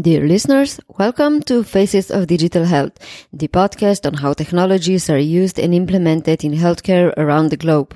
Dear 0.00 0.26
listeners, 0.26 0.80
welcome 0.98 1.42
to 1.42 1.62
Faces 1.62 2.10
of 2.10 2.28
Digital 2.28 2.64
Health, 2.64 2.96
the 3.32 3.48
podcast 3.48 4.06
on 4.06 4.14
how 4.14 4.32
technologies 4.32 5.10
are 5.10 5.18
used 5.18 5.58
and 5.58 5.74
implemented 5.74 6.42
in 6.42 6.52
healthcare 6.52 7.12
around 7.18 7.50
the 7.50 7.58
globe. 7.58 7.94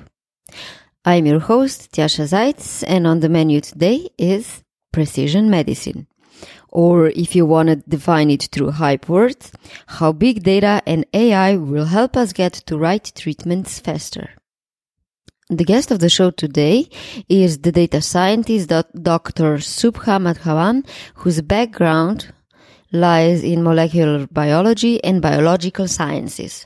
I'm 1.03 1.25
your 1.25 1.39
host, 1.39 1.93
Tjasa 1.93 2.27
Zeitz, 2.27 2.83
and 2.85 3.07
on 3.07 3.21
the 3.21 3.29
menu 3.29 3.61
today 3.61 4.09
is 4.19 4.61
precision 4.91 5.49
medicine. 5.49 6.05
Or 6.69 7.07
if 7.07 7.35
you 7.35 7.45
want 7.45 7.69
to 7.69 7.77
define 7.77 8.29
it 8.29 8.49
through 8.51 8.71
hype 8.71 9.09
words, 9.09 9.51
how 9.87 10.11
big 10.11 10.43
data 10.43 10.83
and 10.85 11.07
AI 11.13 11.55
will 11.55 11.85
help 11.85 12.15
us 12.15 12.33
get 12.33 12.53
to 12.67 12.77
right 12.77 13.09
treatments 13.15 13.79
faster. 13.79 14.29
The 15.51 15.63
guest 15.63 15.91
of 15.91 15.99
the 15.99 16.09
show 16.09 16.31
today 16.31 16.89
is 17.29 17.59
the 17.59 17.71
data 17.71 18.01
scientist 18.01 18.67
Dr. 18.67 19.57
Subha 19.59 20.17
Madhavan, 20.19 20.83
whose 21.13 21.43
background 21.43 22.33
lies 22.91 23.43
in 23.43 23.61
molecular 23.61 24.25
biology 24.25 25.03
and 25.03 25.21
biological 25.21 25.87
sciences. 25.87 26.65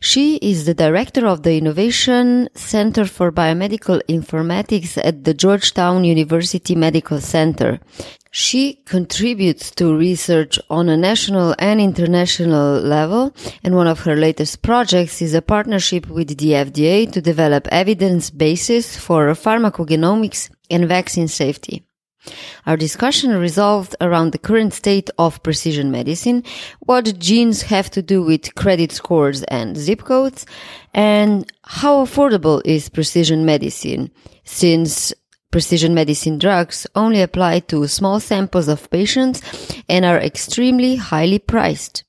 She 0.00 0.36
is 0.36 0.66
the 0.66 0.74
director 0.74 1.26
of 1.26 1.42
the 1.42 1.56
Innovation 1.56 2.50
Center 2.54 3.06
for 3.06 3.32
Biomedical 3.32 4.02
Informatics 4.10 4.98
at 5.02 5.24
the 5.24 5.32
Georgetown 5.32 6.04
University 6.04 6.74
Medical 6.74 7.18
Center. 7.18 7.80
She 8.34 8.80
contributes 8.86 9.72
to 9.72 9.94
research 9.94 10.58
on 10.70 10.88
a 10.88 10.96
national 10.96 11.54
and 11.58 11.78
international 11.78 12.80
level, 12.80 13.34
and 13.62 13.74
one 13.74 13.86
of 13.86 14.00
her 14.00 14.16
latest 14.16 14.62
projects 14.62 15.20
is 15.20 15.34
a 15.34 15.42
partnership 15.42 16.08
with 16.08 16.38
the 16.38 16.52
FDA 16.52 17.12
to 17.12 17.20
develop 17.20 17.68
evidence 17.70 18.30
basis 18.30 18.96
for 18.96 19.26
pharmacogenomics 19.34 20.48
and 20.70 20.88
vaccine 20.88 21.28
safety. 21.28 21.84
Our 22.64 22.78
discussion 22.78 23.36
resolved 23.36 23.96
around 24.00 24.32
the 24.32 24.38
current 24.38 24.72
state 24.72 25.10
of 25.18 25.42
precision 25.42 25.90
medicine, 25.90 26.42
what 26.80 27.18
genes 27.18 27.60
have 27.62 27.90
to 27.90 28.00
do 28.00 28.22
with 28.22 28.54
credit 28.54 28.92
scores 28.92 29.42
and 29.42 29.76
zip 29.76 30.04
codes, 30.04 30.46
and 30.94 31.52
how 31.64 32.02
affordable 32.02 32.62
is 32.64 32.88
precision 32.88 33.44
medicine, 33.44 34.10
since 34.44 35.12
Precision 35.52 35.92
medicine 35.92 36.38
drugs 36.38 36.86
only 36.94 37.20
apply 37.20 37.60
to 37.60 37.86
small 37.86 38.18
samples 38.20 38.68
of 38.68 38.90
patients 38.90 39.42
and 39.86 40.02
are 40.02 40.18
extremely 40.18 40.96
highly 40.96 41.38
priced. 41.38 42.04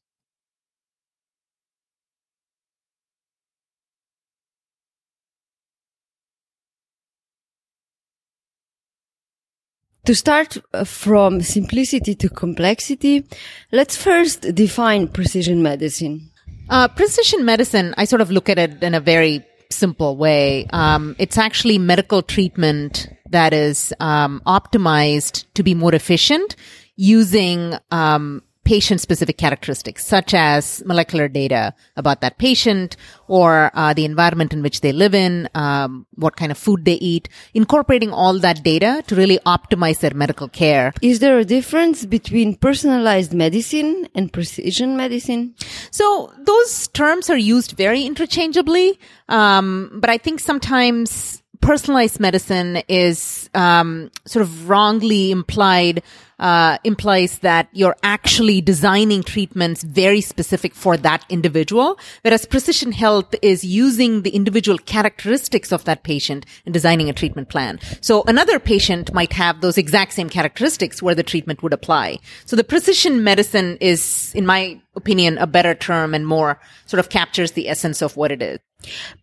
To 10.05 10.15
start 10.15 10.57
uh, 10.73 10.85
from 10.85 11.41
simplicity 11.41 12.15
to 12.15 12.29
complexity, 12.29 13.25
let's 13.71 13.97
first 13.97 14.55
define 14.55 15.09
precision 15.09 15.61
medicine. 15.61 16.31
Uh, 16.69 16.87
precision 16.87 17.43
medicine, 17.43 17.93
I 17.97 18.05
sort 18.05 18.21
of 18.21 18.31
look 18.31 18.47
at 18.49 18.57
it 18.57 18.81
in 18.81 18.95
a 18.95 19.01
very 19.01 19.45
simple 19.69 20.15
way. 20.15 20.67
Um, 20.71 21.15
it's 21.19 21.37
actually 21.37 21.77
medical 21.77 22.21
treatment 22.21 23.09
that 23.33 23.53
is 23.53 23.93
um, 23.99 24.41
optimized 24.45 25.45
to 25.55 25.63
be 25.63 25.73
more 25.75 25.93
efficient 25.93 26.55
using 26.95 27.75
um, 27.91 28.41
patient 28.63 29.01
specific 29.01 29.37
characteristics 29.37 30.05
such 30.05 30.33
as 30.33 30.81
molecular 30.85 31.27
data 31.27 31.73
about 31.97 32.21
that 32.21 32.37
patient 32.37 32.95
or 33.27 33.71
uh, 33.73 33.93
the 33.93 34.05
environment 34.05 34.53
in 34.53 34.61
which 34.61 34.79
they 34.81 34.93
live 34.93 35.13
in 35.13 35.49
um, 35.53 36.05
what 36.15 36.37
kind 36.37 36.51
of 36.51 36.57
food 36.57 36.85
they 36.85 36.93
eat 36.93 37.27
incorporating 37.53 38.11
all 38.11 38.39
that 38.39 38.63
data 38.63 39.03
to 39.07 39.15
really 39.15 39.37
optimize 39.45 39.99
their 39.99 40.13
medical 40.13 40.47
care. 40.47 40.93
Is 41.01 41.19
there 41.19 41.39
a 41.39 41.45
difference 41.45 42.05
between 42.05 42.55
personalized 42.55 43.33
medicine 43.33 44.07
and 44.15 44.31
precision 44.31 44.95
medicine? 44.95 45.55
So 45.91 46.31
those 46.39 46.87
terms 46.89 47.29
are 47.29 47.37
used 47.37 47.73
very 47.73 48.03
interchangeably 48.03 48.97
um, 49.29 49.91
but 49.95 50.09
i 50.09 50.17
think 50.17 50.39
sometimes 50.39 51.42
personalized 51.63 52.19
medicine 52.19 52.83
is 52.89 53.49
um, 53.53 54.11
sort 54.25 54.43
of 54.43 54.69
wrongly 54.69 55.31
implied 55.31 56.03
uh, 56.39 56.77
implies 56.83 57.39
that 57.39 57.69
you're 57.71 57.95
actually 58.03 58.59
designing 58.59 59.23
treatments 59.23 59.81
very 59.83 60.19
specific 60.19 60.75
for 60.75 60.97
that 60.97 61.23
individual, 61.29 61.97
whereas 62.21 62.45
precision 62.45 62.91
health 62.91 63.33
is 63.41 63.63
using 63.63 64.23
the 64.23 64.31
individual 64.31 64.77
characteristics 64.77 65.71
of 65.71 65.85
that 65.85 66.03
patient 66.03 66.45
and 66.65 66.73
designing 66.73 67.09
a 67.09 67.13
treatment 67.13 67.47
plan. 67.47 67.79
So 68.01 68.23
another 68.23 68.59
patient 68.59 69.13
might 69.13 69.31
have 69.33 69.61
those 69.61 69.77
exact 69.77 70.11
same 70.13 70.29
characteristics 70.29 71.01
where 71.01 71.15
the 71.15 71.23
treatment 71.23 71.63
would 71.63 71.71
apply. 71.71 72.19
So 72.45 72.57
the 72.57 72.63
precision 72.65 73.23
medicine 73.23 73.77
is, 73.79 74.33
in 74.35 74.45
my 74.45 74.81
opinion, 74.95 75.37
a 75.37 75.47
better 75.47 75.73
term 75.73 76.13
and 76.13 76.27
more 76.27 76.59
sort 76.87 76.99
of 76.99 77.09
captures 77.09 77.53
the 77.53 77.69
essence 77.69 78.01
of 78.01 78.17
what 78.17 78.31
it 78.33 78.41
is. 78.41 78.59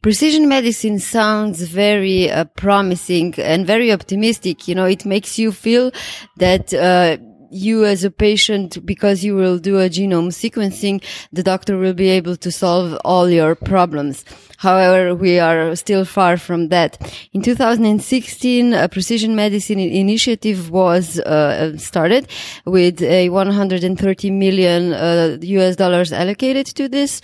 Precision 0.03 0.48
medicine 0.48 0.98
sounds 0.98 1.62
very 1.62 2.31
uh, 2.31 2.44
promising 2.44 3.34
and 3.38 3.66
very 3.66 3.93
optimistic. 3.93 4.66
You 4.66 4.75
know, 4.75 4.87
it 4.87 5.04
makes 5.04 5.38
you 5.38 5.53
feel 5.53 5.93
that 6.37 6.72
uh, 6.72 7.19
you 7.50 7.84
as 7.84 8.04
a 8.04 8.10
patient, 8.10 8.84
because 8.87 9.25
you 9.25 9.34
will 9.34 9.59
do 9.59 9.78
a 9.78 9.88
genome 9.88 10.31
sequencing, 10.31 11.03
the 11.32 11.43
doctor 11.43 11.76
will 11.76 11.94
be 11.94 12.09
able 12.09 12.37
to 12.37 12.50
solve 12.50 12.99
all 13.04 13.28
your 13.28 13.54
problems. 13.54 14.25
However, 14.60 15.15
we 15.15 15.38
are 15.38 15.75
still 15.75 16.04
far 16.04 16.37
from 16.37 16.69
that. 16.69 16.98
In 17.32 17.41
2016, 17.41 18.75
a 18.75 18.91
precision 18.91 19.34
medicine 19.34 19.78
initiative 19.78 20.71
was 20.71 21.19
uh, 21.21 21.78
started 21.78 22.28
with 22.66 23.00
a 23.03 23.31
130 23.31 24.31
million 24.31 24.93
uh, 24.93 25.38
US 25.41 25.76
dollars 25.76 26.12
allocated 26.12 26.66
to 26.66 26.91
this. 26.91 27.22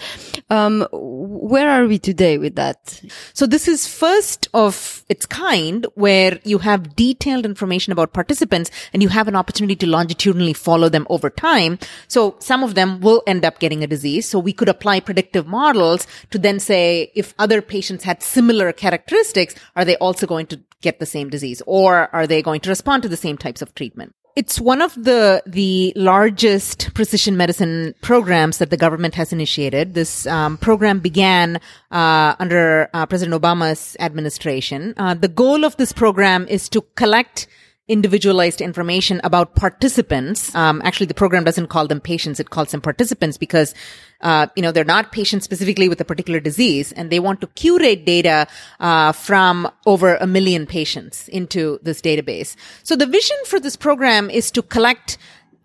Um, 0.48 0.86
where 0.92 1.69
are 1.69 1.86
we 1.86 1.98
today 1.98 2.38
with 2.38 2.54
that? 2.56 3.02
So 3.34 3.46
this 3.46 3.69
is 3.69 3.86
first 3.86 4.48
of 4.54 5.04
its 5.10 5.26
kind 5.26 5.86
where 5.94 6.41
you 6.44 6.56
have 6.58 6.96
detailed 6.96 7.44
information 7.44 7.92
about 7.92 8.14
participants 8.14 8.70
and 8.94 9.02
you 9.02 9.10
have 9.10 9.28
an 9.28 9.36
opportunity 9.36 9.76
to 9.76 9.86
longitudinally 9.86 10.54
follow 10.54 10.88
them 10.88 11.06
over 11.10 11.28
time. 11.28 11.78
So 12.08 12.36
some 12.38 12.62
of 12.62 12.75
them 12.75 13.00
will 13.00 13.22
end 13.26 13.44
up 13.44 13.58
getting 13.58 13.84
a 13.84 13.86
disease. 13.86 14.26
So 14.26 14.38
we 14.38 14.54
could 14.54 14.70
apply 14.70 15.00
predictive 15.00 15.46
models 15.46 16.06
to 16.30 16.38
then 16.38 16.60
say 16.60 17.12
if 17.14 17.25
if 17.26 17.34
other 17.38 17.60
patients 17.60 18.04
had 18.04 18.22
similar 18.22 18.72
characteristics, 18.72 19.54
are 19.75 19.84
they 19.84 19.97
also 19.97 20.26
going 20.26 20.47
to 20.47 20.60
get 20.81 20.98
the 20.98 21.06
same 21.06 21.28
disease 21.28 21.62
or 21.66 22.14
are 22.14 22.26
they 22.26 22.41
going 22.42 22.60
to 22.60 22.70
respond 22.70 23.03
to 23.03 23.09
the 23.09 23.16
same 23.16 23.37
types 23.37 23.62
of 23.62 23.75
treatment? 23.75 24.14
It's 24.37 24.60
one 24.60 24.82
of 24.82 24.92
the 24.94 25.42
the 25.47 25.94
largest 25.97 26.92
precision 26.92 27.38
medicine 27.38 27.94
programs 28.03 28.59
that 28.59 28.69
the 28.69 28.76
government 28.76 29.14
has 29.14 29.32
initiated. 29.32 29.94
This 29.94 30.26
um, 30.26 30.59
program 30.59 31.00
began 31.00 31.59
uh, 31.91 32.37
under 32.38 32.91
uh, 32.92 33.06
President 33.06 33.41
Obama's 33.41 33.97
administration. 33.98 34.93
Uh, 34.98 35.14
the 35.14 35.32
goal 35.43 35.64
of 35.64 35.78
this 35.78 35.93
program 35.93 36.47
is 36.48 36.69
to 36.69 36.82
collect 36.97 37.48
individualized 37.88 38.60
information 38.60 39.20
about 39.22 39.54
participants. 39.54 40.54
Um, 40.54 40.82
actually, 40.84 41.06
the 41.06 41.14
program 41.14 41.44
doesn't 41.44 41.69
call 41.69 41.86
them 41.86 42.00
patients; 42.00 42.41
it 42.41 42.50
calls 42.50 42.70
them 42.70 42.80
participants 42.80 43.36
because, 43.36 43.74
uh, 44.20 44.48
you 44.56 44.62
know, 44.62 44.72
they're 44.72 44.84
not 44.84 45.12
patients 45.12 45.44
specifically 45.44 45.88
with 45.88 46.00
a 46.00 46.04
particular 46.04 46.41
disease, 46.41 46.92
and 46.92 47.10
they 47.10 47.20
want 47.20 47.41
to 47.41 47.46
curate 47.48 48.04
data 48.04 48.46
uh, 48.80 49.12
from 49.12 49.70
over 49.86 50.16
a 50.16 50.26
million 50.26 50.66
patients 50.66 51.28
into 51.28 51.78
this 51.82 52.00
database. 52.00 52.56
So, 52.82 52.96
the 52.96 53.06
vision 53.06 53.36
for 53.46 53.60
this 53.60 53.76
program 53.76 54.30
is 54.30 54.50
to 54.52 54.62
collect 54.62 55.19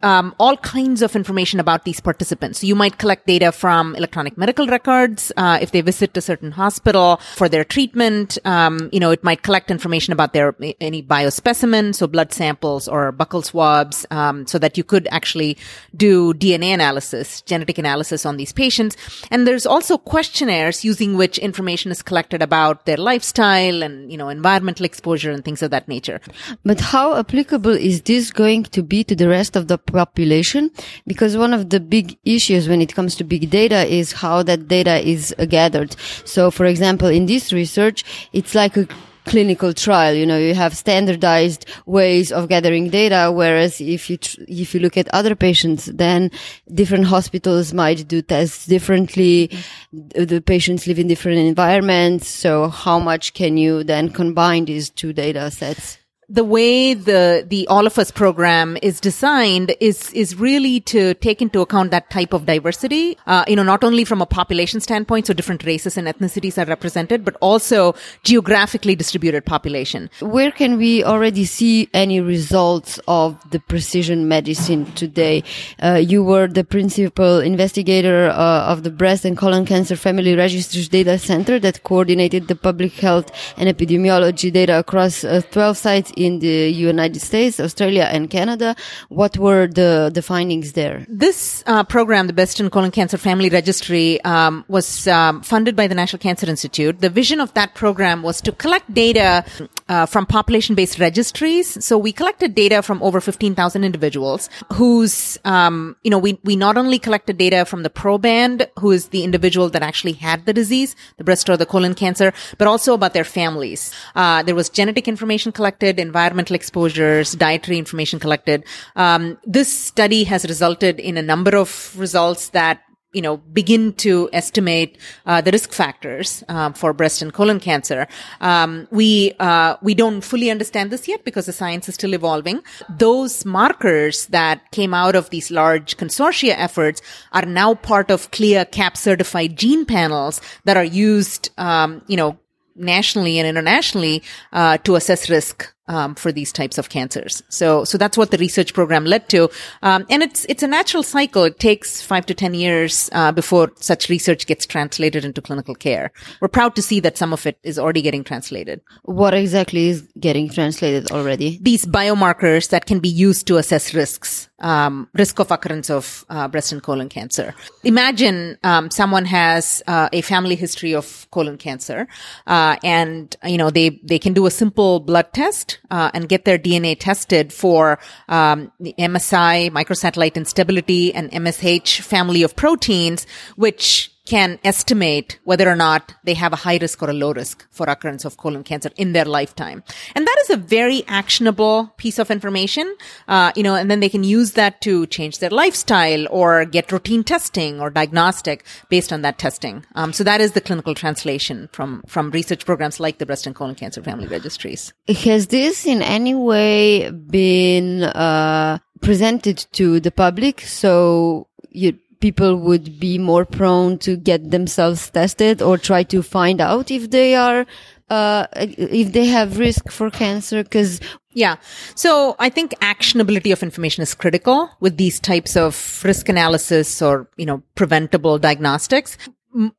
um, 0.03 0.35
all 0.39 0.57
kinds 0.57 1.01
of 1.01 1.15
information 1.15 1.59
about 1.59 1.85
these 1.85 1.99
participants. 1.99 2.63
You 2.63 2.75
might 2.75 2.97
collect 2.97 3.27
data 3.27 3.51
from 3.51 3.95
electronic 3.95 4.37
medical 4.37 4.67
records 4.67 5.31
uh, 5.37 5.59
if 5.61 5.71
they 5.71 5.81
visit 5.81 6.15
a 6.17 6.21
certain 6.21 6.51
hospital 6.51 7.19
for 7.35 7.49
their 7.49 7.63
treatment. 7.63 8.37
Um, 8.45 8.89
you 8.91 8.99
know, 8.99 9.11
it 9.11 9.23
might 9.23 9.43
collect 9.43 9.71
information 9.71 10.13
about 10.13 10.33
their 10.33 10.55
any 10.79 11.03
biospecimen, 11.03 11.95
so 11.95 12.07
blood 12.07 12.33
samples 12.33 12.87
or 12.87 13.11
buccal 13.11 13.43
swabs, 13.43 14.05
um, 14.11 14.47
so 14.47 14.57
that 14.59 14.77
you 14.77 14.83
could 14.83 15.07
actually 15.11 15.57
do 15.95 16.33
DNA 16.33 16.73
analysis, 16.73 17.41
genetic 17.41 17.77
analysis 17.77 18.25
on 18.25 18.37
these 18.37 18.53
patients. 18.53 18.95
And 19.29 19.47
there's 19.47 19.65
also 19.65 19.97
questionnaires 19.97 20.83
using 20.83 21.17
which 21.17 21.37
information 21.37 21.91
is 21.91 22.01
collected 22.01 22.41
about 22.41 22.85
their 22.85 22.97
lifestyle 22.97 23.83
and 23.83 24.11
you 24.11 24.17
know 24.17 24.29
environmental 24.29 24.85
exposure 24.85 25.31
and 25.31 25.43
things 25.43 25.61
of 25.61 25.71
that 25.71 25.87
nature. 25.87 26.21
But 26.63 26.79
how 26.79 27.15
applicable 27.15 27.71
is 27.71 28.01
this 28.01 28.31
going 28.31 28.63
to 28.63 28.83
be 28.83 29.03
to 29.03 29.15
the 29.15 29.27
rest 29.27 29.55
of 29.55 29.67
the 29.67 29.77
population 29.91 30.71
because 31.05 31.37
one 31.37 31.53
of 31.53 31.69
the 31.69 31.79
big 31.79 32.17
issues 32.25 32.67
when 32.67 32.81
it 32.81 32.95
comes 32.95 33.15
to 33.15 33.23
big 33.23 33.49
data 33.49 33.85
is 33.85 34.11
how 34.11 34.43
that 34.43 34.67
data 34.67 35.07
is 35.07 35.33
uh, 35.37 35.45
gathered. 35.45 35.95
So, 36.25 36.51
for 36.51 36.65
example, 36.65 37.07
in 37.07 37.25
this 37.25 37.53
research, 37.53 38.03
it's 38.33 38.55
like 38.55 38.77
a 38.77 38.87
clinical 39.25 39.73
trial. 39.73 40.13
You 40.13 40.25
know, 40.25 40.37
you 40.37 40.53
have 40.53 40.75
standardized 40.75 41.65
ways 41.85 42.31
of 42.31 42.49
gathering 42.49 42.89
data, 42.89 43.31
whereas 43.31 43.79
if 43.81 44.09
you 44.09 44.17
tr- 44.17 44.41
if 44.47 44.73
you 44.73 44.79
look 44.79 44.97
at 44.97 45.07
other 45.09 45.35
patients, 45.35 45.85
then 45.85 46.31
different 46.73 47.05
hospitals 47.05 47.73
might 47.73 48.07
do 48.07 48.21
tests 48.21 48.65
differently. 48.65 49.51
The 49.91 50.41
patients 50.41 50.87
live 50.87 50.99
in 50.99 51.07
different 51.07 51.39
environments, 51.39 52.27
so 52.27 52.69
how 52.69 52.99
much 52.99 53.33
can 53.33 53.57
you 53.57 53.83
then 53.83 54.09
combine 54.09 54.65
these 54.65 54.89
two 54.89 55.13
data 55.13 55.51
sets? 55.51 56.00
The 56.31 56.45
way 56.45 56.93
the 56.93 57.45
the 57.47 57.67
All 57.67 57.85
of 57.85 57.99
Us 57.99 58.09
program 58.09 58.77
is 58.81 59.01
designed 59.01 59.75
is 59.81 60.11
is 60.13 60.35
really 60.35 60.79
to 60.91 61.13
take 61.15 61.41
into 61.41 61.59
account 61.59 61.91
that 61.91 62.09
type 62.09 62.31
of 62.31 62.45
diversity. 62.45 63.17
Uh, 63.27 63.43
you 63.49 63.55
know, 63.57 63.63
not 63.63 63.83
only 63.83 64.05
from 64.05 64.21
a 64.21 64.25
population 64.25 64.79
standpoint, 64.79 65.27
so 65.27 65.33
different 65.33 65.65
races 65.65 65.97
and 65.97 66.07
ethnicities 66.07 66.57
are 66.57 66.65
represented, 66.69 67.25
but 67.25 67.35
also 67.41 67.93
geographically 68.23 68.95
distributed 68.95 69.45
population. 69.45 70.09
Where 70.21 70.51
can 70.51 70.77
we 70.77 71.03
already 71.03 71.43
see 71.43 71.89
any 71.93 72.21
results 72.21 72.97
of 73.09 73.37
the 73.51 73.59
precision 73.59 74.29
medicine 74.29 74.85
today? 74.93 75.43
Uh, 75.83 75.95
you 75.95 76.23
were 76.23 76.47
the 76.47 76.63
principal 76.63 77.39
investigator 77.39 78.29
uh, 78.29 78.71
of 78.71 78.83
the 78.83 78.91
breast 78.91 79.25
and 79.25 79.37
colon 79.37 79.65
cancer 79.65 79.97
family 79.97 80.35
registries 80.35 80.87
data 80.87 81.17
center 81.17 81.59
that 81.59 81.83
coordinated 81.83 82.47
the 82.47 82.55
public 82.55 82.93
health 82.93 83.31
and 83.57 83.67
epidemiology 83.67 84.51
data 84.53 84.79
across 84.79 85.25
uh, 85.25 85.41
12 85.51 85.77
sites 85.77 86.11
in 86.25 86.39
the 86.39 86.69
United 86.69 87.19
States, 87.21 87.59
Australia, 87.59 88.09
and 88.11 88.29
Canada. 88.29 88.75
What 89.09 89.37
were 89.37 89.67
the, 89.67 90.11
the 90.13 90.21
findings 90.21 90.73
there? 90.73 91.05
This 91.07 91.63
uh, 91.67 91.83
program, 91.83 92.27
the 92.27 92.33
Breast 92.33 92.59
and 92.59 92.71
Colon 92.71 92.91
Cancer 92.91 93.17
Family 93.17 93.49
Registry, 93.49 94.21
um, 94.23 94.65
was 94.67 95.07
um, 95.07 95.41
funded 95.41 95.75
by 95.75 95.87
the 95.87 95.95
National 95.95 96.19
Cancer 96.19 96.49
Institute. 96.49 96.99
The 96.99 97.09
vision 97.09 97.39
of 97.39 97.53
that 97.53 97.75
program 97.75 98.23
was 98.23 98.41
to 98.41 98.51
collect 98.51 98.93
data 98.93 99.45
uh, 99.89 100.05
from 100.05 100.25
population-based 100.25 100.99
registries. 100.99 101.83
So 101.83 101.97
we 101.97 102.11
collected 102.11 102.55
data 102.55 102.81
from 102.81 103.01
over 103.03 103.19
15,000 103.19 103.83
individuals 103.83 104.49
whose, 104.73 105.37
um, 105.45 105.95
you 106.03 106.11
know, 106.11 106.17
we, 106.17 106.39
we 106.43 106.55
not 106.55 106.77
only 106.77 106.99
collected 106.99 107.37
data 107.37 107.65
from 107.65 107.83
the 107.83 107.89
proband, 107.89 108.67
who 108.79 108.91
is 108.91 109.09
the 109.09 109.23
individual 109.23 109.69
that 109.69 109.81
actually 109.81 110.13
had 110.13 110.45
the 110.45 110.53
disease, 110.53 110.95
the 111.17 111.23
breast 111.23 111.49
or 111.49 111.57
the 111.57 111.65
colon 111.65 111.93
cancer, 111.93 112.33
but 112.57 112.67
also 112.67 112.93
about 112.93 113.13
their 113.13 113.23
families. 113.23 113.93
Uh, 114.15 114.43
there 114.43 114.55
was 114.55 114.69
genetic 114.69 115.07
information 115.07 115.51
collected, 115.51 115.99
environmental 116.11 116.55
exposures, 116.61 117.27
dietary 117.47 117.77
information 117.77 118.19
collected. 118.19 118.59
Um, 118.95 119.37
this 119.57 119.69
study 119.91 120.21
has 120.25 120.41
resulted 120.53 120.99
in 120.99 121.17
a 121.17 121.25
number 121.31 121.53
of 121.63 121.69
results 122.05 122.49
that 122.49 122.81
you 123.13 123.21
know, 123.21 123.37
begin 123.37 123.93
to 123.93 124.29
estimate 124.31 124.97
uh, 125.25 125.41
the 125.41 125.51
risk 125.51 125.73
factors 125.73 126.43
uh, 126.47 126.71
for 126.71 126.93
breast 126.93 127.21
and 127.21 127.33
colon 127.33 127.59
cancer. 127.59 128.07
Um, 128.39 128.87
we 128.89 129.33
uh, 129.39 129.75
we 129.81 129.93
don't 129.93 130.21
fully 130.21 130.49
understand 130.49 130.91
this 130.91 131.07
yet 131.07 131.25
because 131.25 131.45
the 131.45 131.53
science 131.53 131.89
is 131.89 131.95
still 131.95 132.13
evolving. 132.13 132.61
Those 132.89 133.43
markers 133.43 134.27
that 134.27 134.71
came 134.71 134.93
out 134.93 135.15
of 135.15 135.29
these 135.29 135.51
large 135.51 135.97
consortia 135.97 136.53
efforts 136.57 137.01
are 137.33 137.45
now 137.45 137.75
part 137.75 138.11
of 138.11 138.31
CLIA 138.31 138.65
CAP 138.65 138.95
certified 138.95 139.57
gene 139.57 139.85
panels 139.85 140.39
that 140.63 140.77
are 140.77 140.85
used, 140.85 141.49
um, 141.57 142.01
you 142.07 142.15
know, 142.15 142.37
nationally 142.75 143.39
and 143.39 143.47
internationally 143.47 144.23
uh, 144.53 144.77
to 144.79 144.95
assess 144.95 145.29
risk 145.29 145.73
um, 145.91 146.15
for 146.15 146.31
these 146.31 146.51
types 146.51 146.77
of 146.77 146.89
cancers. 146.89 147.43
So, 147.49 147.83
so 147.83 147.97
that's 147.97 148.17
what 148.17 148.31
the 148.31 148.37
research 148.37 148.73
program 148.73 149.05
led 149.05 149.27
to, 149.29 149.49
um, 149.83 150.05
and 150.09 150.23
it's 150.23 150.45
it's 150.45 150.63
a 150.63 150.67
natural 150.67 151.03
cycle. 151.03 151.43
It 151.43 151.59
takes 151.59 152.01
five 152.01 152.25
to 152.27 152.33
ten 152.33 152.53
years 152.53 153.09
uh, 153.11 153.31
before 153.31 153.71
such 153.75 154.09
research 154.09 154.47
gets 154.47 154.65
translated 154.65 155.25
into 155.25 155.41
clinical 155.41 155.75
care. 155.75 156.11
We're 156.39 156.47
proud 156.47 156.75
to 156.77 156.81
see 156.81 157.01
that 157.01 157.17
some 157.17 157.33
of 157.33 157.45
it 157.45 157.59
is 157.63 157.77
already 157.77 158.01
getting 158.01 158.23
translated. 158.23 158.81
What 159.03 159.33
exactly 159.33 159.89
is 159.89 160.07
getting 160.19 160.49
translated 160.49 161.11
already? 161.11 161.59
These 161.61 161.85
biomarkers 161.85 162.69
that 162.69 162.85
can 162.85 162.99
be 162.99 163.09
used 163.09 163.47
to 163.47 163.57
assess 163.57 163.93
risks 163.93 164.49
um, 164.61 165.09
risk 165.13 165.39
of 165.39 165.51
occurrence 165.51 165.89
of 165.89 166.25
uh, 166.29 166.47
breast 166.47 166.71
and 166.71 166.81
colon 166.81 167.09
cancer. 167.09 167.53
Imagine 167.83 168.57
um, 168.63 168.89
someone 168.89 169.25
has 169.25 169.83
uh, 169.87 170.09
a 170.13 170.21
family 170.21 170.55
history 170.55 170.93
of 170.95 171.27
colon 171.31 171.57
cancer, 171.57 172.07
uh, 172.47 172.77
and 172.83 173.35
you 173.43 173.57
know 173.57 173.69
they 173.69 174.01
they 174.03 174.19
can 174.19 174.33
do 174.33 174.45
a 174.45 174.51
simple 174.51 174.99
blood 174.99 175.33
test 175.33 175.79
uh, 175.89 176.11
and 176.13 176.29
get 176.29 176.45
their 176.45 176.57
DNA 176.57 176.95
tested 176.97 177.51
for 177.51 177.99
um, 178.29 178.71
the 178.79 178.93
MSI, 178.97 179.71
microsatellite 179.71 180.35
instability, 180.35 181.13
and 181.13 181.31
MSH 181.31 182.01
family 182.01 182.43
of 182.43 182.55
proteins, 182.55 183.25
which 183.55 184.10
can 184.25 184.59
estimate 184.63 185.39
whether 185.43 185.67
or 185.67 185.75
not 185.75 186.13
they 186.23 186.33
have 186.33 186.53
a 186.53 186.57
high 186.57 186.77
risk 186.77 187.01
or 187.01 187.09
a 187.09 187.13
low 187.13 187.33
risk 187.33 187.65
for 187.71 187.87
occurrence 187.87 188.23
of 188.23 188.37
colon 188.37 188.63
cancer 188.63 188.89
in 188.95 189.13
their 189.13 189.25
lifetime. 189.25 189.83
And 190.15 190.27
that 190.27 190.37
is 190.41 190.49
a 190.51 190.57
very 190.57 191.03
actionable 191.07 191.93
piece 191.97 192.19
of 192.19 192.29
information, 192.29 192.95
uh, 193.27 193.51
you 193.55 193.63
know, 193.63 193.75
and 193.75 193.89
then 193.89 193.99
they 193.99 194.09
can 194.09 194.23
use 194.23 194.53
that 194.53 194.81
to 194.81 195.07
change 195.07 195.39
their 195.39 195.49
lifestyle 195.49 196.27
or 196.29 196.65
get 196.65 196.91
routine 196.91 197.23
testing 197.23 197.81
or 197.81 197.89
diagnostic 197.89 198.63
based 198.89 199.11
on 199.11 199.21
that 199.23 199.39
testing. 199.39 199.85
Um, 199.95 200.13
so 200.13 200.23
that 200.23 200.41
is 200.41 200.51
the 200.51 200.61
clinical 200.61 200.93
translation 200.93 201.69
from, 201.71 202.03
from 202.07 202.31
research 202.31 202.65
programs 202.65 202.99
like 202.99 203.17
the 203.17 203.25
breast 203.25 203.47
and 203.47 203.55
colon 203.55 203.75
cancer 203.75 204.03
family 204.03 204.27
registries. 204.27 204.93
Has 205.07 205.47
this 205.47 205.85
in 205.85 206.01
any 206.01 206.35
way 206.35 207.09
been, 207.09 208.03
uh, 208.03 208.77
presented 209.01 209.65
to 209.73 209.99
the 209.99 210.11
public? 210.11 210.61
So 210.61 211.47
you, 211.71 211.97
people 212.21 212.55
would 212.55 212.99
be 212.99 213.17
more 213.17 213.45
prone 213.45 213.97
to 213.99 214.15
get 214.15 214.51
themselves 214.51 215.09
tested 215.09 215.61
or 215.61 215.77
try 215.77 216.03
to 216.03 216.21
find 216.21 216.61
out 216.61 216.91
if 216.91 217.09
they 217.09 217.35
are 217.35 217.65
uh, 218.09 218.45
if 218.55 219.13
they 219.13 219.25
have 219.25 219.57
risk 219.57 219.91
for 219.91 220.09
cancer 220.09 220.63
because 220.63 220.99
yeah. 221.33 221.55
So 221.95 222.35
I 222.39 222.49
think 222.49 222.71
actionability 222.81 223.53
of 223.53 223.63
information 223.63 224.03
is 224.03 224.13
critical 224.13 224.69
with 224.81 224.97
these 224.97 225.19
types 225.19 225.55
of 225.55 226.01
risk 226.03 226.27
analysis 226.27 227.01
or, 227.01 227.29
you 227.37 227.45
know, 227.45 227.63
preventable 227.75 228.37
diagnostics 228.37 229.17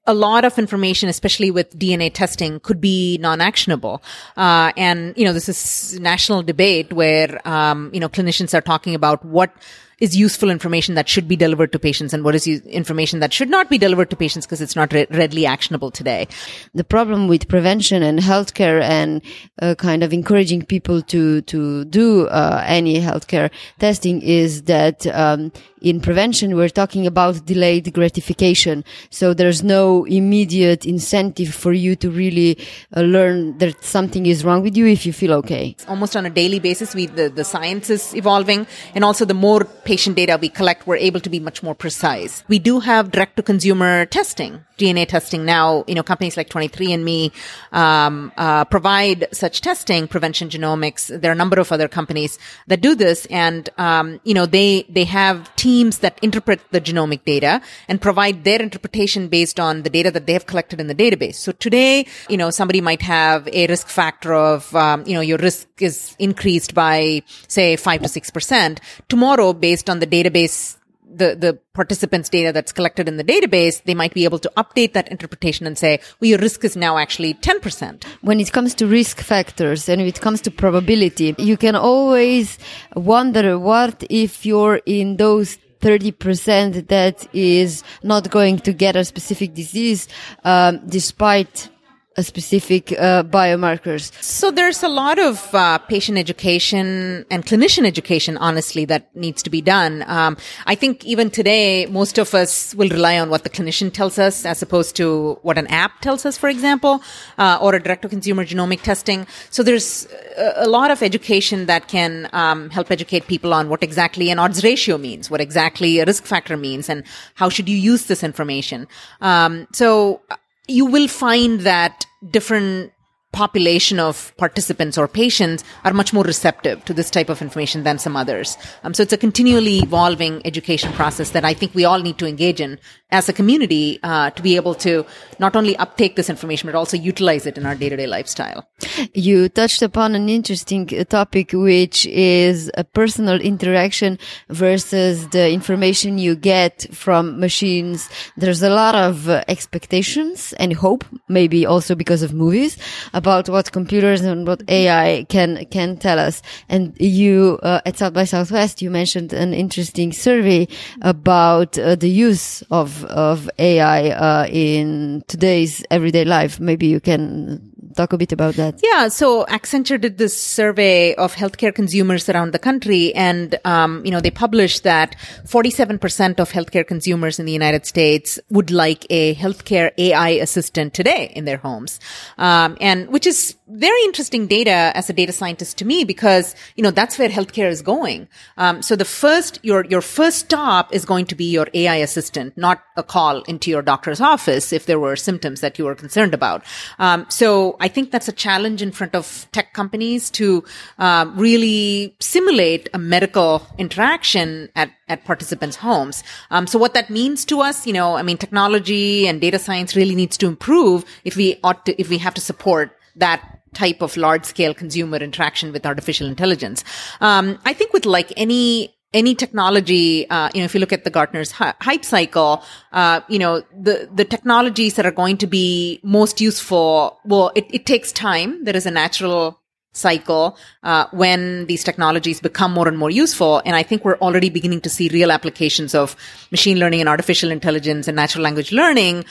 a 0.06 0.14
lot 0.14 0.44
of 0.44 0.58
information, 0.58 1.08
especially 1.08 1.50
with 1.50 1.78
DNA 1.78 2.12
testing, 2.12 2.60
could 2.60 2.80
be 2.80 3.18
non-actionable. 3.18 4.02
Uh, 4.36 4.72
and 4.76 5.16
you 5.16 5.24
know, 5.24 5.32
this 5.32 5.48
is 5.48 5.98
national 6.00 6.42
debate 6.42 6.92
where 6.92 7.40
um, 7.48 7.90
you 7.92 8.00
know 8.00 8.08
clinicians 8.08 8.54
are 8.54 8.60
talking 8.60 8.94
about 8.94 9.24
what 9.24 9.54
is 10.02 10.16
useful 10.16 10.50
information 10.50 10.96
that 10.96 11.08
should 11.08 11.28
be 11.28 11.36
delivered 11.36 11.70
to 11.70 11.78
patients 11.78 12.12
and 12.12 12.24
what 12.24 12.34
is 12.34 12.48
information 12.48 13.20
that 13.20 13.32
should 13.32 13.48
not 13.48 13.70
be 13.70 13.78
delivered 13.78 14.10
to 14.10 14.16
patients 14.16 14.44
because 14.44 14.60
it's 14.60 14.74
not 14.74 14.92
re- 14.92 15.06
readily 15.10 15.46
actionable 15.46 15.92
today. 15.92 16.26
The 16.74 16.82
problem 16.82 17.28
with 17.28 17.46
prevention 17.46 18.02
and 18.02 18.18
healthcare 18.18 18.82
and 18.82 19.22
uh, 19.60 19.76
kind 19.76 20.02
of 20.02 20.12
encouraging 20.12 20.64
people 20.64 21.02
to 21.02 21.42
to 21.42 21.84
do 21.84 22.26
uh, 22.26 22.64
any 22.66 22.98
healthcare 22.98 23.50
testing 23.78 24.20
is 24.22 24.62
that 24.62 25.06
um, 25.06 25.52
in 25.82 26.00
prevention 26.00 26.56
we're 26.56 26.68
talking 26.68 27.06
about 27.06 27.44
delayed 27.44 27.92
gratification. 27.92 28.84
So 29.10 29.34
there's 29.34 29.62
no 29.62 30.04
immediate 30.04 30.86
incentive 30.86 31.54
for 31.54 31.72
you 31.72 31.96
to 31.96 32.10
really 32.10 32.58
uh, 32.96 33.00
learn 33.02 33.58
that 33.58 33.82
something 33.84 34.26
is 34.26 34.44
wrong 34.44 34.62
with 34.62 34.76
you 34.76 34.86
if 34.86 35.04
you 35.04 35.12
feel 35.12 35.32
okay. 35.34 35.76
Almost 35.88 36.16
on 36.16 36.24
a 36.24 36.30
daily 36.30 36.60
basis, 36.60 36.94
we 36.94 37.06
the, 37.06 37.28
the 37.28 37.44
science 37.44 37.90
is 37.90 38.14
evolving, 38.14 38.66
and 38.94 39.04
also 39.04 39.24
the 39.24 39.34
more 39.34 39.64
patient 39.64 40.16
data 40.16 40.38
we 40.40 40.48
collect, 40.48 40.86
we're 40.86 40.96
able 40.96 41.20
to 41.20 41.30
be 41.30 41.40
much 41.40 41.62
more 41.62 41.74
precise. 41.74 42.44
We 42.48 42.58
do 42.58 42.80
have 42.80 43.10
direct 43.10 43.36
to 43.36 43.42
consumer 43.42 44.06
testing, 44.06 44.64
DNA 44.78 45.08
testing 45.08 45.44
now. 45.44 45.84
You 45.86 45.96
know, 45.96 46.02
companies 46.02 46.36
like 46.36 46.48
23andMe 46.48 47.32
um, 47.72 48.32
uh, 48.36 48.64
provide 48.66 49.26
such 49.32 49.60
testing, 49.60 50.06
Prevention 50.06 50.48
Genomics. 50.48 51.08
There 51.20 51.30
are 51.30 51.34
a 51.34 51.42
number 51.42 51.58
of 51.58 51.72
other 51.72 51.88
companies 51.88 52.38
that 52.68 52.80
do 52.80 52.94
this, 52.94 53.26
and 53.26 53.68
um, 53.78 54.20
you 54.24 54.34
know, 54.34 54.46
they 54.46 54.86
they 54.88 55.04
have 55.04 55.54
teams 55.56 55.71
that 55.80 56.18
interpret 56.22 56.60
the 56.70 56.80
genomic 56.80 57.24
data 57.24 57.60
and 57.88 58.00
provide 58.00 58.44
their 58.44 58.60
interpretation 58.60 59.28
based 59.28 59.58
on 59.58 59.82
the 59.82 59.90
data 59.90 60.10
that 60.10 60.26
they 60.26 60.32
have 60.32 60.46
collected 60.46 60.80
in 60.80 60.86
the 60.86 60.94
database. 60.94 61.36
So 61.36 61.52
today, 61.52 62.06
you 62.28 62.36
know, 62.36 62.50
somebody 62.50 62.80
might 62.80 63.02
have 63.02 63.48
a 63.48 63.66
risk 63.66 63.88
factor 63.88 64.34
of, 64.34 64.74
um, 64.76 65.04
you 65.06 65.14
know, 65.14 65.20
your 65.20 65.38
risk 65.38 65.68
is 65.78 66.14
increased 66.18 66.74
by 66.74 67.22
say 67.48 67.76
five 67.76 68.02
to 68.02 68.08
six 68.08 68.30
percent. 68.30 68.80
Tomorrow, 69.08 69.52
based 69.52 69.88
on 69.88 70.00
the 70.00 70.06
database 70.06 70.76
the, 71.14 71.36
the 71.36 71.58
participants 71.74 72.28
data 72.28 72.52
that's 72.52 72.72
collected 72.72 73.08
in 73.08 73.16
the 73.16 73.24
database, 73.24 73.82
they 73.84 73.94
might 73.94 74.14
be 74.14 74.24
able 74.24 74.38
to 74.38 74.50
update 74.56 74.92
that 74.94 75.08
interpretation 75.08 75.66
and 75.66 75.76
say, 75.76 76.00
well, 76.20 76.30
your 76.30 76.38
risk 76.38 76.64
is 76.64 76.76
now 76.76 76.98
actually 76.98 77.34
10%. 77.34 78.04
When 78.22 78.40
it 78.40 78.52
comes 78.52 78.74
to 78.76 78.86
risk 78.86 79.20
factors 79.20 79.88
and 79.88 80.00
when 80.00 80.08
it 80.08 80.20
comes 80.20 80.40
to 80.42 80.50
probability, 80.50 81.34
you 81.38 81.56
can 81.56 81.76
always 81.76 82.58
wonder 82.94 83.58
what 83.58 84.04
if 84.10 84.46
you're 84.46 84.80
in 84.86 85.16
those 85.16 85.58
30% 85.82 86.88
that 86.88 87.28
is 87.34 87.82
not 88.02 88.30
going 88.30 88.58
to 88.60 88.72
get 88.72 88.96
a 88.96 89.04
specific 89.04 89.52
disease, 89.52 90.08
um, 90.44 90.80
despite 90.88 91.68
a 92.16 92.22
specific 92.22 92.92
uh, 92.92 93.22
biomarkers. 93.22 94.12
So 94.22 94.50
there's 94.50 94.82
a 94.82 94.88
lot 94.88 95.18
of 95.18 95.54
uh, 95.54 95.78
patient 95.78 96.18
education 96.18 97.24
and 97.30 97.44
clinician 97.44 97.86
education, 97.86 98.36
honestly, 98.36 98.84
that 98.86 99.14
needs 99.16 99.42
to 99.42 99.50
be 99.50 99.62
done. 99.62 100.04
Um, 100.06 100.36
I 100.66 100.74
think 100.74 101.04
even 101.04 101.30
today, 101.30 101.86
most 101.86 102.18
of 102.18 102.34
us 102.34 102.74
will 102.74 102.88
rely 102.88 103.18
on 103.18 103.30
what 103.30 103.44
the 103.44 103.50
clinician 103.50 103.92
tells 103.92 104.18
us 104.18 104.44
as 104.44 104.62
opposed 104.62 104.94
to 104.96 105.38
what 105.42 105.56
an 105.56 105.66
app 105.68 106.00
tells 106.00 106.26
us, 106.26 106.36
for 106.36 106.48
example, 106.48 107.02
uh, 107.38 107.58
or 107.62 107.74
a 107.74 107.82
direct-to-consumer 107.82 108.44
genomic 108.44 108.82
testing. 108.82 109.26
So 109.50 109.62
there's 109.62 110.06
a, 110.36 110.64
a 110.66 110.68
lot 110.68 110.90
of 110.90 111.02
education 111.02 111.66
that 111.66 111.88
can 111.88 112.28
um, 112.32 112.70
help 112.70 112.90
educate 112.90 113.26
people 113.26 113.54
on 113.54 113.68
what 113.68 113.82
exactly 113.82 114.30
an 114.30 114.38
odds 114.38 114.62
ratio 114.62 114.98
means, 114.98 115.30
what 115.30 115.40
exactly 115.40 115.98
a 115.98 116.04
risk 116.04 116.24
factor 116.24 116.56
means, 116.56 116.88
and 116.88 117.04
how 117.34 117.48
should 117.48 117.68
you 117.68 117.76
use 117.76 118.06
this 118.06 118.22
information. 118.22 118.86
Um, 119.20 119.66
so 119.72 120.20
you 120.68 120.86
will 120.86 121.08
find 121.08 121.60
that 121.62 122.06
different 122.30 122.92
population 123.32 123.98
of 123.98 124.32
participants 124.36 124.98
or 124.98 125.08
patients 125.08 125.64
are 125.84 125.92
much 125.92 126.12
more 126.12 126.24
receptive 126.24 126.84
to 126.84 126.94
this 126.94 127.10
type 127.10 127.28
of 127.28 127.40
information 127.40 127.82
than 127.82 127.98
some 127.98 128.16
others. 128.16 128.56
Um, 128.84 128.94
so 128.94 129.02
it's 129.02 129.12
a 129.12 129.16
continually 129.16 129.78
evolving 129.78 130.44
education 130.46 130.92
process 130.92 131.30
that 131.30 131.44
I 131.44 131.54
think 131.54 131.74
we 131.74 131.84
all 131.84 132.00
need 132.00 132.18
to 132.18 132.26
engage 132.26 132.60
in 132.60 132.78
as 133.10 133.28
a 133.28 133.32
community 133.32 133.98
uh, 134.02 134.30
to 134.30 134.42
be 134.42 134.56
able 134.56 134.74
to 134.74 135.04
not 135.38 135.54
only 135.54 135.76
uptake 135.76 136.16
this 136.16 136.30
information 136.30 136.66
but 136.66 136.74
also 136.74 136.96
utilize 136.96 137.46
it 137.46 137.58
in 137.58 137.66
our 137.66 137.74
day-to-day 137.74 138.06
lifestyle. 138.06 138.68
You 139.14 139.48
touched 139.48 139.82
upon 139.82 140.14
an 140.14 140.28
interesting 140.28 140.86
topic, 140.86 141.50
which 141.52 142.06
is 142.06 142.70
a 142.76 142.84
personal 142.84 143.40
interaction 143.40 144.18
versus 144.48 145.28
the 145.28 145.50
information 145.50 146.18
you 146.18 146.34
get 146.34 146.86
from 146.92 147.38
machines. 147.38 148.08
There's 148.36 148.62
a 148.62 148.70
lot 148.70 148.94
of 148.94 149.28
uh, 149.28 149.44
expectations 149.48 150.52
and 150.54 150.72
hope, 150.72 151.04
maybe 151.28 151.66
also 151.66 151.94
because 151.94 152.22
of 152.22 152.32
movies, 152.32 152.78
about 153.22 153.48
what 153.48 153.70
computers 153.70 154.20
and 154.22 154.48
what 154.48 154.60
AI 154.68 155.24
can 155.28 155.64
can 155.66 155.96
tell 155.96 156.18
us. 156.18 156.42
And 156.68 156.92
you 156.98 157.60
uh, 157.62 157.80
at 157.86 157.96
South 157.98 158.14
by 158.14 158.24
Southwest, 158.24 158.82
you 158.82 158.90
mentioned 158.90 159.32
an 159.32 159.54
interesting 159.54 160.12
survey 160.12 160.66
about 161.02 161.78
uh, 161.78 161.94
the 161.94 162.08
use 162.08 162.62
of 162.72 163.04
of 163.04 163.48
AI 163.60 164.10
uh, 164.10 164.46
in 164.48 165.22
today's 165.28 165.84
everyday 165.88 166.24
life. 166.24 166.58
Maybe 166.58 166.88
you 166.88 166.98
can 166.98 167.71
talk 167.92 168.12
a 168.12 168.18
bit 168.18 168.32
about 168.32 168.54
that. 168.54 168.80
Yeah, 168.82 169.08
so 169.08 169.44
Accenture 169.46 170.00
did 170.00 170.18
this 170.18 170.40
survey 170.40 171.14
of 171.14 171.34
healthcare 171.34 171.74
consumers 171.74 172.28
around 172.28 172.52
the 172.52 172.58
country, 172.58 173.14
and 173.14 173.58
um, 173.64 174.04
you 174.04 174.10
know 174.10 174.20
they 174.20 174.30
published 174.30 174.82
that 174.84 175.16
47% 175.44 176.40
of 176.40 176.50
healthcare 176.50 176.86
consumers 176.86 177.38
in 177.38 177.46
the 177.46 177.52
United 177.52 177.86
States 177.86 178.38
would 178.50 178.70
like 178.70 179.06
a 179.10 179.34
healthcare 179.34 179.90
AI 179.98 180.30
assistant 180.30 180.94
today 180.94 181.32
in 181.34 181.44
their 181.44 181.58
homes, 181.58 182.00
um, 182.38 182.76
and 182.80 183.08
which 183.08 183.26
is 183.26 183.56
very 183.68 184.02
interesting 184.04 184.46
data 184.46 184.92
as 184.94 185.08
a 185.08 185.12
data 185.12 185.32
scientist 185.32 185.78
to 185.78 185.84
me 185.84 186.04
because 186.04 186.54
you 186.76 186.82
know 186.82 186.90
that's 186.90 187.18
where 187.18 187.28
healthcare 187.28 187.70
is 187.70 187.82
going. 187.82 188.28
Um, 188.56 188.82
so 188.82 188.96
the 188.96 189.04
first 189.04 189.58
your 189.62 189.84
your 189.86 190.02
first 190.02 190.40
stop 190.40 190.92
is 190.94 191.04
going 191.04 191.26
to 191.26 191.34
be 191.34 191.44
your 191.44 191.68
AI 191.74 191.96
assistant, 191.96 192.56
not 192.56 192.82
a 192.96 193.02
call 193.02 193.42
into 193.42 193.70
your 193.70 193.82
doctor's 193.82 194.20
office 194.20 194.72
if 194.72 194.86
there 194.86 194.98
were 194.98 195.16
symptoms 195.16 195.60
that 195.60 195.78
you 195.78 195.84
were 195.84 195.94
concerned 195.94 196.34
about. 196.34 196.64
Um, 196.98 197.26
so 197.28 197.76
I 197.82 197.88
think 197.88 198.12
that's 198.12 198.28
a 198.28 198.32
challenge 198.32 198.80
in 198.80 198.92
front 198.92 199.14
of 199.16 199.46
tech 199.50 199.74
companies 199.74 200.30
to 200.30 200.64
uh, 200.98 201.28
really 201.34 202.16
simulate 202.20 202.88
a 202.94 202.98
medical 202.98 203.66
interaction 203.76 204.70
at 204.76 204.90
at 205.08 205.24
participants' 205.24 205.76
homes. 205.76 206.22
Um, 206.50 206.66
so 206.66 206.78
what 206.78 206.94
that 206.94 207.10
means 207.10 207.44
to 207.46 207.60
us, 207.60 207.86
you 207.86 207.92
know, 207.92 208.14
I 208.14 208.22
mean, 208.22 208.38
technology 208.38 209.26
and 209.26 209.40
data 209.40 209.58
science 209.58 209.96
really 209.96 210.14
needs 210.14 210.38
to 210.38 210.46
improve 210.46 211.04
if 211.24 211.36
we 211.36 211.58
ought 211.64 211.84
to 211.86 212.00
if 212.00 212.08
we 212.08 212.18
have 212.18 212.34
to 212.34 212.40
support 212.40 212.96
that 213.16 213.58
type 213.74 214.00
of 214.00 214.16
large 214.16 214.44
scale 214.44 214.74
consumer 214.74 215.16
interaction 215.16 215.72
with 215.72 215.84
artificial 215.84 216.28
intelligence. 216.28 216.84
Um, 217.20 217.58
I 217.64 217.72
think 217.72 217.92
with 217.92 218.06
like 218.06 218.32
any 218.36 218.94
any 219.14 219.34
technology, 219.34 220.28
uh, 220.30 220.50
you 220.54 220.60
know, 220.60 220.64
if 220.64 220.74
you 220.74 220.80
look 220.80 220.92
at 220.92 221.04
the 221.04 221.10
Gartner's 221.10 221.50
hype 221.50 222.04
cycle, 222.04 222.62
uh, 222.92 223.20
you 223.28 223.38
know, 223.38 223.62
the, 223.78 224.08
the 224.12 224.24
technologies 224.24 224.94
that 224.94 225.04
are 225.04 225.12
going 225.12 225.36
to 225.38 225.46
be 225.46 226.00
most 226.02 226.40
useful, 226.40 227.18
well, 227.24 227.52
it, 227.54 227.66
it 227.70 227.86
takes 227.86 228.12
time. 228.12 228.64
There 228.64 228.76
is 228.76 228.86
a 228.86 228.90
natural 228.90 229.60
cycle, 229.94 230.56
uh, 230.82 231.06
when 231.10 231.66
these 231.66 231.84
technologies 231.84 232.40
become 232.40 232.72
more 232.72 232.88
and 232.88 232.96
more 232.96 233.10
useful. 233.10 233.60
And 233.66 233.76
I 233.76 233.82
think 233.82 234.04
we're 234.04 234.16
already 234.18 234.48
beginning 234.48 234.80
to 234.82 234.90
see 234.90 235.10
real 235.10 235.30
applications 235.30 235.94
of 235.94 236.16
machine 236.50 236.78
learning 236.78 237.00
and 237.00 237.08
artificial 237.08 237.50
intelligence 237.50 238.08
and 238.08 238.16
natural 238.16 238.42
language 238.42 238.72
learning 238.72 239.24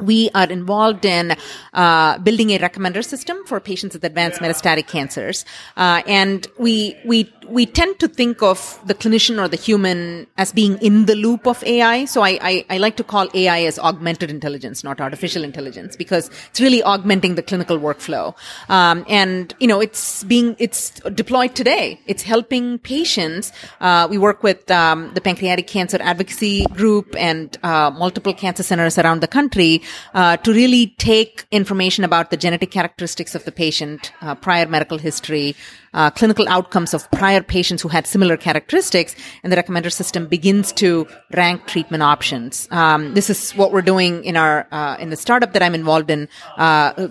we 0.00 0.30
are 0.34 0.46
involved 0.46 1.04
in 1.04 1.36
uh, 1.74 2.18
building 2.18 2.50
a 2.50 2.58
recommender 2.58 3.04
system 3.04 3.44
for 3.46 3.60
patients 3.60 3.94
with 3.94 4.04
advanced 4.04 4.40
metastatic 4.40 4.86
cancers, 4.86 5.44
uh, 5.76 6.02
and 6.06 6.46
we 6.58 6.96
we 7.04 7.32
we 7.48 7.66
tend 7.66 7.98
to 8.00 8.08
think 8.08 8.42
of 8.42 8.78
the 8.86 8.94
clinician 8.94 9.42
or 9.42 9.48
the 9.48 9.56
human 9.56 10.26
as 10.36 10.52
being 10.52 10.78
in 10.78 11.06
the 11.06 11.14
loop 11.14 11.46
of 11.46 11.62
AI. 11.64 12.04
So 12.04 12.22
I, 12.22 12.38
I, 12.40 12.66
I 12.70 12.78
like 12.78 12.96
to 12.96 13.04
call 13.04 13.28
AI 13.34 13.60
as 13.62 13.78
augmented 13.78 14.30
intelligence, 14.30 14.84
not 14.84 15.00
artificial 15.00 15.44
intelligence, 15.44 15.96
because 15.96 16.30
it's 16.50 16.60
really 16.60 16.82
augmenting 16.82 17.34
the 17.34 17.42
clinical 17.42 17.78
workflow. 17.78 18.34
Um, 18.68 19.04
and 19.08 19.54
you 19.58 19.66
know, 19.66 19.80
it's 19.80 20.24
being 20.24 20.56
it's 20.58 20.90
deployed 21.14 21.54
today. 21.54 22.00
It's 22.06 22.22
helping 22.22 22.78
patients. 22.78 23.52
Uh, 23.80 24.06
we 24.10 24.18
work 24.18 24.42
with 24.42 24.70
um, 24.70 25.12
the 25.14 25.20
Pancreatic 25.20 25.66
Cancer 25.66 25.98
Advocacy 26.00 26.64
Group 26.66 27.14
and 27.16 27.56
uh, 27.62 27.90
multiple 27.90 28.34
cancer 28.34 28.62
centers 28.62 28.98
around 28.98 29.20
the 29.20 29.28
country 29.28 29.82
uh, 30.14 30.36
to 30.38 30.52
really 30.52 30.88
take 30.98 31.46
information 31.50 32.04
about 32.04 32.30
the 32.30 32.36
genetic 32.36 32.70
characteristics 32.70 33.34
of 33.34 33.44
the 33.44 33.52
patient, 33.52 34.12
uh, 34.20 34.34
prior 34.34 34.66
medical 34.66 34.98
history, 34.98 35.54
uh, 35.94 36.10
clinical 36.10 36.48
outcomes 36.48 36.94
of 36.94 37.10
prior 37.10 37.42
patients 37.42 37.82
who 37.82 37.88
had 37.88 38.06
similar 38.06 38.36
characteristics, 38.36 39.14
and 39.42 39.52
the 39.52 39.56
recommender 39.56 39.92
system 39.92 40.26
begins 40.26 40.72
to 40.72 41.06
rank 41.34 41.66
treatment 41.66 42.02
options. 42.02 42.68
Um, 42.70 43.14
this 43.14 43.30
is 43.30 43.52
what 43.52 43.72
we're 43.72 43.82
doing 43.82 44.24
in 44.24 44.36
our 44.36 44.66
uh, 44.70 44.96
in 44.98 45.10
the 45.10 45.16
startup 45.16 45.52
that 45.52 45.62
I'm 45.62 45.74
involved 45.74 46.10
in, 46.10 46.28
uh, 46.56 47.08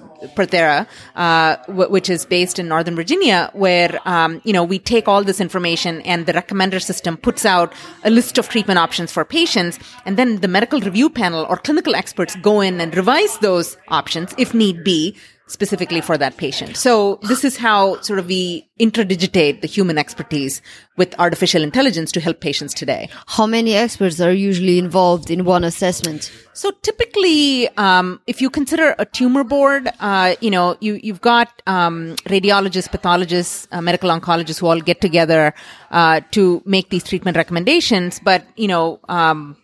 uh, 1.15 1.55
w- 1.67 1.89
which 1.89 2.09
is 2.09 2.25
based 2.25 2.59
in 2.59 2.67
Northern 2.67 2.95
Virginia, 2.95 3.49
where 3.53 3.99
um, 4.05 4.41
you 4.43 4.53
know 4.53 4.63
we 4.63 4.79
take 4.79 5.07
all 5.07 5.23
this 5.23 5.41
information 5.41 6.01
and 6.01 6.25
the 6.25 6.33
recommender 6.33 6.81
system 6.81 7.17
puts 7.17 7.45
out 7.45 7.73
a 8.03 8.09
list 8.09 8.37
of 8.37 8.49
treatment 8.49 8.79
options 8.79 9.11
for 9.11 9.25
patients, 9.25 9.79
and 10.05 10.17
then 10.17 10.41
the 10.41 10.47
medical 10.47 10.79
review 10.79 11.09
panel 11.09 11.45
or 11.49 11.57
clinical 11.57 11.95
experts 11.95 12.35
go 12.37 12.61
in 12.61 12.79
and 12.81 12.95
revise 12.95 13.37
those 13.39 13.77
options 13.87 14.33
if 14.37 14.53
need 14.53 14.83
be 14.83 15.15
specifically 15.47 16.01
for 16.01 16.17
that 16.17 16.37
patient. 16.37 16.77
So 16.77 17.19
this 17.23 17.43
is 17.43 17.57
how 17.57 17.99
sort 18.01 18.19
of 18.19 18.27
we 18.27 18.67
interdigitate 18.79 19.61
the 19.61 19.67
human 19.67 19.97
expertise 19.97 20.61
with 20.97 21.15
artificial 21.19 21.63
intelligence 21.63 22.11
to 22.11 22.19
help 22.19 22.41
patients 22.41 22.73
today. 22.73 23.09
How 23.25 23.47
many 23.47 23.73
experts 23.73 24.19
are 24.19 24.33
usually 24.33 24.77
involved 24.77 25.31
in 25.31 25.45
one 25.45 25.63
assessment? 25.63 26.31
So 26.53 26.71
typically, 26.81 27.69
um, 27.77 28.19
if 28.27 28.41
you 28.41 28.49
consider 28.49 28.95
a 28.99 29.05
tumor 29.05 29.43
board, 29.43 29.89
uh, 29.99 30.35
you 30.41 30.51
know, 30.51 30.75
you, 30.79 30.99
you've 31.01 31.21
got 31.21 31.61
um, 31.65 32.15
radiologists, 32.25 32.91
pathologists, 32.91 33.67
uh, 33.71 33.81
medical 33.81 34.09
oncologists 34.09 34.59
who 34.59 34.67
all 34.67 34.81
get 34.81 35.01
together 35.01 35.53
uh, 35.91 36.21
to 36.31 36.61
make 36.65 36.89
these 36.89 37.03
treatment 37.03 37.37
recommendations. 37.37 38.19
But, 38.19 38.45
you 38.55 38.67
know, 38.67 38.99
um, 39.07 39.55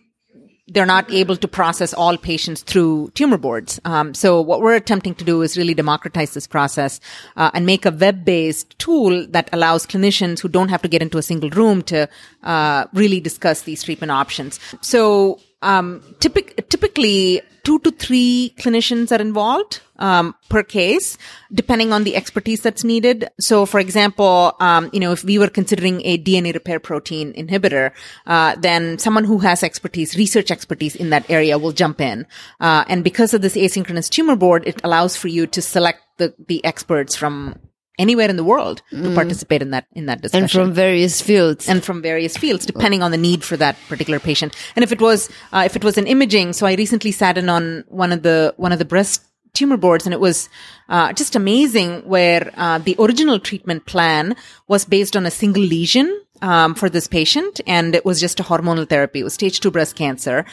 they're 0.68 0.86
not 0.86 1.10
able 1.12 1.36
to 1.36 1.46
process 1.46 1.92
all 1.92 2.16
patients 2.16 2.62
through 2.62 3.10
tumor 3.14 3.36
boards. 3.36 3.78
Um, 3.84 4.14
so 4.14 4.40
what 4.40 4.62
we're 4.62 4.74
attempting 4.74 5.14
to 5.16 5.24
do 5.24 5.42
is 5.42 5.58
really 5.58 5.74
democratize 5.74 6.32
this 6.32 6.46
process 6.46 7.00
uh, 7.36 7.50
and 7.52 7.66
make 7.66 7.84
a 7.84 7.90
web-based 7.90 8.78
tool 8.78 9.26
that 9.28 9.50
allows 9.52 9.86
clinicians 9.86 10.40
who 10.40 10.48
don't 10.48 10.70
have 10.70 10.80
to 10.82 10.88
get 10.88 11.02
into 11.02 11.18
a 11.18 11.22
single 11.22 11.50
room 11.50 11.82
to 11.82 12.08
uh, 12.44 12.86
really 12.94 13.20
discuss 13.20 13.62
these 13.62 13.82
treatment 13.82 14.10
options. 14.10 14.58
So 14.80 15.38
um, 15.64 16.02
typic- 16.20 16.68
typically 16.68 17.42
two 17.64 17.78
to 17.80 17.90
three 17.90 18.54
clinicians 18.58 19.10
are 19.10 19.20
involved 19.20 19.80
um, 19.98 20.34
per 20.48 20.62
case, 20.62 21.16
depending 21.52 21.92
on 21.92 22.04
the 22.04 22.14
expertise 22.14 22.60
that's 22.60 22.84
needed. 22.84 23.28
So, 23.40 23.64
for 23.64 23.80
example, 23.80 24.54
um, 24.60 24.90
you 24.92 25.00
know, 25.00 25.12
if 25.12 25.24
we 25.24 25.38
were 25.38 25.48
considering 25.48 26.02
a 26.04 26.18
DNA 26.18 26.52
repair 26.52 26.78
protein 26.78 27.32
inhibitor, 27.32 27.92
uh, 28.26 28.56
then 28.56 28.98
someone 28.98 29.24
who 29.24 29.38
has 29.38 29.62
expertise, 29.62 30.16
research 30.16 30.50
expertise 30.50 30.94
in 30.94 31.10
that 31.10 31.28
area, 31.30 31.58
will 31.58 31.72
jump 31.72 32.00
in. 32.00 32.26
Uh, 32.60 32.84
and 32.88 33.02
because 33.02 33.34
of 33.34 33.42
this 33.42 33.56
asynchronous 33.56 34.10
tumor 34.10 34.36
board, 34.36 34.66
it 34.66 34.80
allows 34.84 35.16
for 35.16 35.28
you 35.28 35.46
to 35.46 35.62
select 35.62 36.00
the 36.18 36.34
the 36.46 36.64
experts 36.64 37.16
from 37.16 37.58
anywhere 37.98 38.28
in 38.28 38.36
the 38.36 38.44
world 38.44 38.82
to 38.90 38.96
mm. 38.96 39.14
participate 39.14 39.62
in 39.62 39.70
that 39.70 39.86
in 39.92 40.06
that 40.06 40.20
discussion 40.20 40.42
and 40.42 40.50
from 40.50 40.72
various 40.72 41.20
fields. 41.20 41.68
And 41.68 41.84
from 41.84 42.02
various 42.02 42.36
fields 42.36 42.66
depending 42.66 43.02
on 43.02 43.10
the 43.10 43.16
need 43.16 43.44
for 43.44 43.56
that 43.56 43.76
particular 43.88 44.18
patient. 44.18 44.54
And 44.76 44.82
if 44.82 44.92
it 44.92 45.00
was 45.00 45.28
uh, 45.52 45.62
if 45.64 45.76
it 45.76 45.84
was 45.84 45.98
an 45.98 46.06
imaging 46.06 46.52
so 46.52 46.66
i 46.66 46.74
recently 46.74 47.12
sat 47.12 47.38
in 47.38 47.48
on 47.48 47.84
one 47.88 48.12
of 48.12 48.22
the 48.22 48.54
one 48.56 48.72
of 48.72 48.78
the 48.78 48.84
breast 48.84 49.22
tumor 49.52 49.76
boards 49.76 50.04
and 50.04 50.12
it 50.12 50.20
was 50.20 50.48
uh, 50.88 51.12
just 51.12 51.36
amazing 51.36 52.00
where 52.08 52.50
uh, 52.56 52.78
the 52.78 52.96
original 52.98 53.38
treatment 53.38 53.86
plan 53.86 54.36
was 54.68 54.84
based 54.84 55.16
on 55.16 55.24
a 55.24 55.30
single 55.30 55.62
lesion 55.62 56.20
um, 56.42 56.74
for 56.74 56.88
this 56.88 57.06
patient 57.06 57.60
and 57.66 57.94
it 57.94 58.04
was 58.04 58.20
just 58.20 58.40
a 58.40 58.42
hormonal 58.42 58.88
therapy. 58.88 59.20
It 59.20 59.24
was 59.24 59.34
stage 59.34 59.60
2 59.60 59.70
breast 59.70 59.96
cancer. 59.96 60.44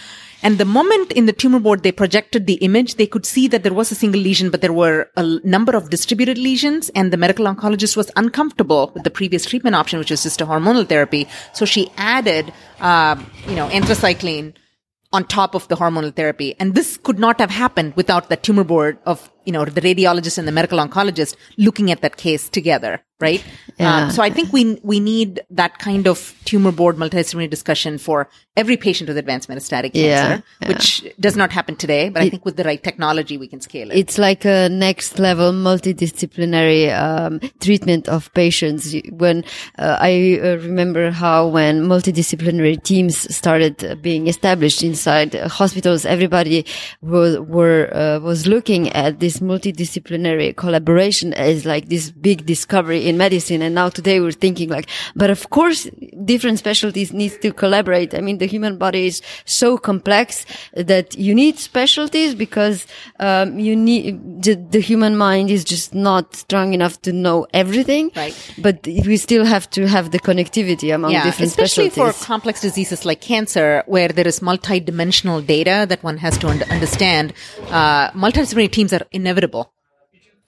And 0.43 0.57
the 0.57 0.65
moment 0.65 1.11
in 1.11 1.25
the 1.25 1.33
tumor 1.33 1.59
board 1.59 1.83
they 1.83 1.91
projected 1.91 2.47
the 2.47 2.55
image 2.55 2.95
they 2.95 3.07
could 3.07 3.25
see 3.25 3.47
that 3.47 3.63
there 3.63 3.73
was 3.73 3.91
a 3.91 3.95
single 3.95 4.21
lesion 4.21 4.49
but 4.49 4.61
there 4.61 4.73
were 4.73 5.09
a 5.17 5.23
number 5.43 5.75
of 5.75 5.89
distributed 5.89 6.37
lesions 6.37 6.89
and 6.89 7.11
the 7.11 7.17
medical 7.17 7.45
oncologist 7.45 7.97
was 7.97 8.11
uncomfortable 8.15 8.91
with 8.93 9.03
the 9.03 9.11
previous 9.11 9.45
treatment 9.45 9.75
option 9.75 9.99
which 9.99 10.11
was 10.11 10.23
just 10.23 10.41
a 10.41 10.45
hormonal 10.45 10.87
therapy. 10.87 11.27
So 11.53 11.65
she 11.65 11.91
added 11.97 12.53
uh, 12.79 13.21
you 13.47 13.55
know 13.55 13.67
anthracycline 13.69 14.53
on 15.13 15.25
top 15.25 15.55
of 15.55 15.67
the 15.67 15.75
hormonal 15.75 16.15
therapy. 16.15 16.55
And 16.59 16.73
this 16.73 16.97
could 16.97 17.19
not 17.19 17.39
have 17.39 17.51
happened 17.51 17.95
without 17.95 18.29
the 18.29 18.37
tumor 18.37 18.63
board 18.63 18.97
of 19.05 19.29
you 19.45 19.51
know, 19.51 19.65
the 19.65 19.81
radiologist 19.81 20.37
and 20.37 20.47
the 20.47 20.51
medical 20.51 20.79
oncologist 20.79 21.35
looking 21.57 21.91
at 21.91 22.01
that 22.01 22.17
case 22.17 22.49
together, 22.49 23.01
right? 23.19 23.43
Yeah. 23.77 24.05
Um, 24.05 24.11
so 24.11 24.21
I 24.21 24.29
think 24.29 24.53
we 24.53 24.79
we 24.83 24.99
need 24.99 25.41
that 25.49 25.79
kind 25.79 26.07
of 26.07 26.35
tumor 26.45 26.71
board 26.71 26.97
multidisciplinary 26.97 27.49
discussion 27.49 27.97
for 27.97 28.29
every 28.57 28.75
patient 28.75 29.07
with 29.07 29.17
advanced 29.17 29.49
metastatic 29.49 29.93
cancer, 29.93 30.43
yeah. 30.61 30.67
which 30.67 31.05
does 31.19 31.35
not 31.35 31.51
happen 31.51 31.75
today. 31.75 32.09
But 32.09 32.21
I 32.23 32.29
think 32.29 32.45
with 32.45 32.57
the 32.57 32.63
right 32.63 32.83
technology, 32.83 33.37
we 33.37 33.47
can 33.47 33.61
scale 33.61 33.89
it. 33.89 33.97
It's 33.97 34.17
like 34.17 34.45
a 34.45 34.69
next 34.69 35.19
level 35.19 35.51
multidisciplinary 35.51 36.93
um, 36.93 37.39
treatment 37.59 38.09
of 38.09 38.31
patients. 38.33 38.93
When 39.09 39.45
uh, 39.79 39.97
I 39.99 40.39
uh, 40.43 40.57
remember 40.57 41.11
how 41.11 41.47
when 41.47 41.83
multidisciplinary 41.83 42.83
teams 42.83 43.33
started 43.33 43.83
uh, 43.83 43.95
being 43.95 44.27
established 44.27 44.83
inside 44.83 45.35
uh, 45.35 45.47
hospitals, 45.47 46.05
everybody 46.05 46.65
was 47.01 47.39
were 47.39 47.89
uh, 47.93 48.19
was 48.19 48.47
looking 48.47 48.89
at 48.89 49.19
this 49.19 49.30
multidisciplinary 49.39 50.55
collaboration 50.55 51.33
as 51.33 51.65
like 51.65 51.89
this 51.89 52.11
big 52.11 52.45
discovery 52.45 53.07
in 53.07 53.17
medicine. 53.17 53.61
And 53.61 53.75
now 53.75 53.89
today 53.89 54.19
we're 54.19 54.31
thinking 54.31 54.69
like, 54.69 54.87
but 55.15 55.29
of 55.29 55.49
course, 55.49 55.89
different 56.25 56.59
specialties 56.59 57.13
need 57.13 57.41
to 57.41 57.51
collaborate. 57.53 58.13
I 58.13 58.21
mean, 58.21 58.37
the 58.37 58.45
human 58.45 58.77
body 58.77 59.07
is 59.07 59.21
so 59.45 59.77
complex 59.77 60.45
that 60.73 61.15
you 61.17 61.33
need 61.33 61.57
specialties 61.57 62.35
because 62.35 62.87
um, 63.19 63.59
you 63.59 63.75
need 63.75 64.43
the, 64.43 64.55
the 64.55 64.79
human 64.79 65.17
mind 65.17 65.49
is 65.49 65.63
just 65.63 65.93
not 65.93 66.35
strong 66.35 66.73
enough 66.73 67.01
to 67.03 67.11
know 67.11 67.47
everything. 67.53 68.11
Right. 68.15 68.35
But 68.57 68.85
we 68.85 69.17
still 69.17 69.45
have 69.45 69.69
to 69.71 69.87
have 69.87 70.11
the 70.11 70.19
connectivity 70.19 70.93
among 70.93 71.11
yeah, 71.11 71.23
different 71.23 71.51
especially 71.51 71.89
specialties. 71.89 72.17
for 72.17 72.25
complex 72.25 72.61
diseases 72.61 73.05
like 73.05 73.21
cancer, 73.21 73.83
where 73.87 74.09
there 74.09 74.27
is 74.27 74.41
multi-dimensional 74.41 75.41
data 75.41 75.85
that 75.89 76.03
one 76.03 76.17
has 76.17 76.37
to 76.39 76.47
un- 76.47 76.63
understand. 76.63 77.33
Uh, 77.69 78.11
multidisciplinary 78.11 78.71
teams 78.71 78.93
are 78.93 79.05
inevitable. 79.21 79.65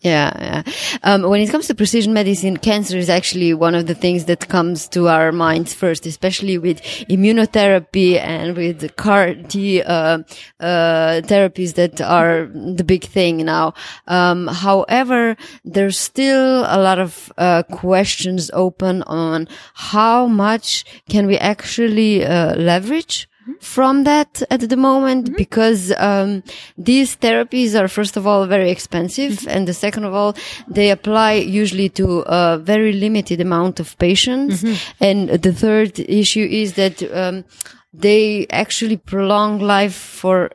Yeah, 0.04 0.32
yeah. 0.38 0.64
Um, 1.04 1.22
when 1.30 1.40
it 1.40 1.50
comes 1.50 1.68
to 1.68 1.76
precision 1.76 2.12
medicine, 2.12 2.58
cancer 2.58 2.98
is 2.98 3.10
actually 3.10 3.54
one 3.54 3.74
of 3.74 3.88
the 3.88 3.96
things 3.96 4.26
that 4.26 4.50
comes 4.50 4.90
to 4.90 5.08
our 5.08 5.32
minds 5.32 5.74
first, 5.74 6.06
especially 6.06 6.58
with 6.58 6.82
immunotherapy 7.10 8.20
and 8.20 8.58
with 8.58 8.94
CAR 8.98 9.34
T 9.34 9.82
uh, 9.82 10.20
uh, 10.60 11.22
therapies 11.24 11.76
that 11.76 12.02
are 12.02 12.48
the 12.48 12.84
big 12.84 13.06
thing 13.06 13.46
now. 13.46 13.76
Um, 14.06 14.48
however, 14.48 15.38
there's 15.64 15.98
still 15.98 16.66
a 16.68 16.80
lot 16.84 17.00
of 17.00 17.32
uh, 17.38 17.64
questions 17.72 18.52
open 18.54 19.04
on 19.04 19.48
how 19.74 20.28
much 20.28 20.84
can 21.08 21.28
we 21.28 21.38
actually 21.38 22.26
uh, 22.26 22.56
leverage 22.58 23.30
from 23.60 24.04
that 24.04 24.42
at 24.50 24.70
the 24.70 24.78
moment 24.78 25.36
because 25.38 25.92
um, 25.98 26.44
these 26.78 27.16
therapies 27.18 27.80
are 27.80 27.88
first 27.88 28.18
of 28.18 28.26
all 28.28 28.46
very 28.46 28.70
expensive 28.72 29.48
and 29.48 29.68
the 29.68 29.74
second 29.74 30.04
of 30.04 30.14
all 30.14 30.36
they 30.68 30.92
apply 30.92 31.34
usually 31.34 31.90
to 31.90 32.20
a 32.22 32.58
very 32.58 32.94
limited 32.94 33.42
amount 33.42 33.80
of 33.80 33.98
patients. 33.98 34.64
And 35.00 35.30
the 35.30 35.54
third 35.54 36.00
issue 36.00 36.48
is 36.50 36.74
that 36.74 37.02
um, 37.14 37.46
they 37.94 38.48
actually 38.50 38.98
prolong 38.98 39.60
life 39.60 39.96
for 39.96 40.52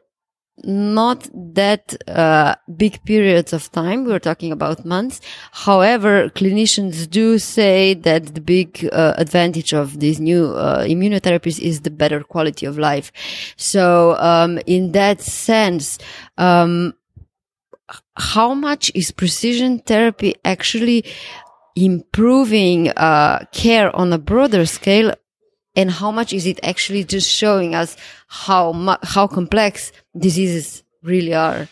not 0.65 1.29
that 1.33 1.97
uh, 2.09 2.55
big 2.77 3.03
periods 3.05 3.53
of 3.53 3.71
time. 3.73 4.05
We're 4.05 4.19
talking 4.19 4.53
about 4.53 4.85
months. 4.85 5.21
However, 5.53 6.29
clinicians 6.31 7.09
do 7.09 7.39
say 7.39 7.95
that 7.95 8.35
the 8.35 8.41
big 8.41 8.89
uh, 8.93 9.15
advantage 9.17 9.73
of 9.73 10.01
these 10.01 10.21
new 10.21 10.47
uh, 10.47 10.85
immunotherapies 10.85 11.59
is 11.59 11.83
the 11.83 11.91
better 11.91 12.23
quality 12.23 12.67
of 12.67 12.79
life. 12.79 13.13
So, 13.57 14.17
um, 14.19 14.59
in 14.67 14.93
that 14.93 15.21
sense, 15.21 15.99
um, 16.37 16.95
how 18.17 18.55
much 18.55 18.91
is 18.95 19.11
precision 19.11 19.79
therapy 19.79 20.35
actually 20.45 21.05
improving 21.77 22.91
uh, 22.91 23.45
care 23.53 23.95
on 23.95 24.13
a 24.13 24.19
broader 24.19 24.67
scale 24.67 25.15
and 25.77 25.93
how 25.93 26.11
much 26.11 26.33
is 26.33 26.45
it 26.45 26.59
actually 26.65 27.05
just 27.05 27.31
showing 27.31 27.75
us 27.75 27.97
how 28.27 28.73
mu- 28.73 29.03
how 29.05 29.27
complex 29.29 29.93
diseases 30.19 30.83
really 31.03 31.35
are 31.35 31.69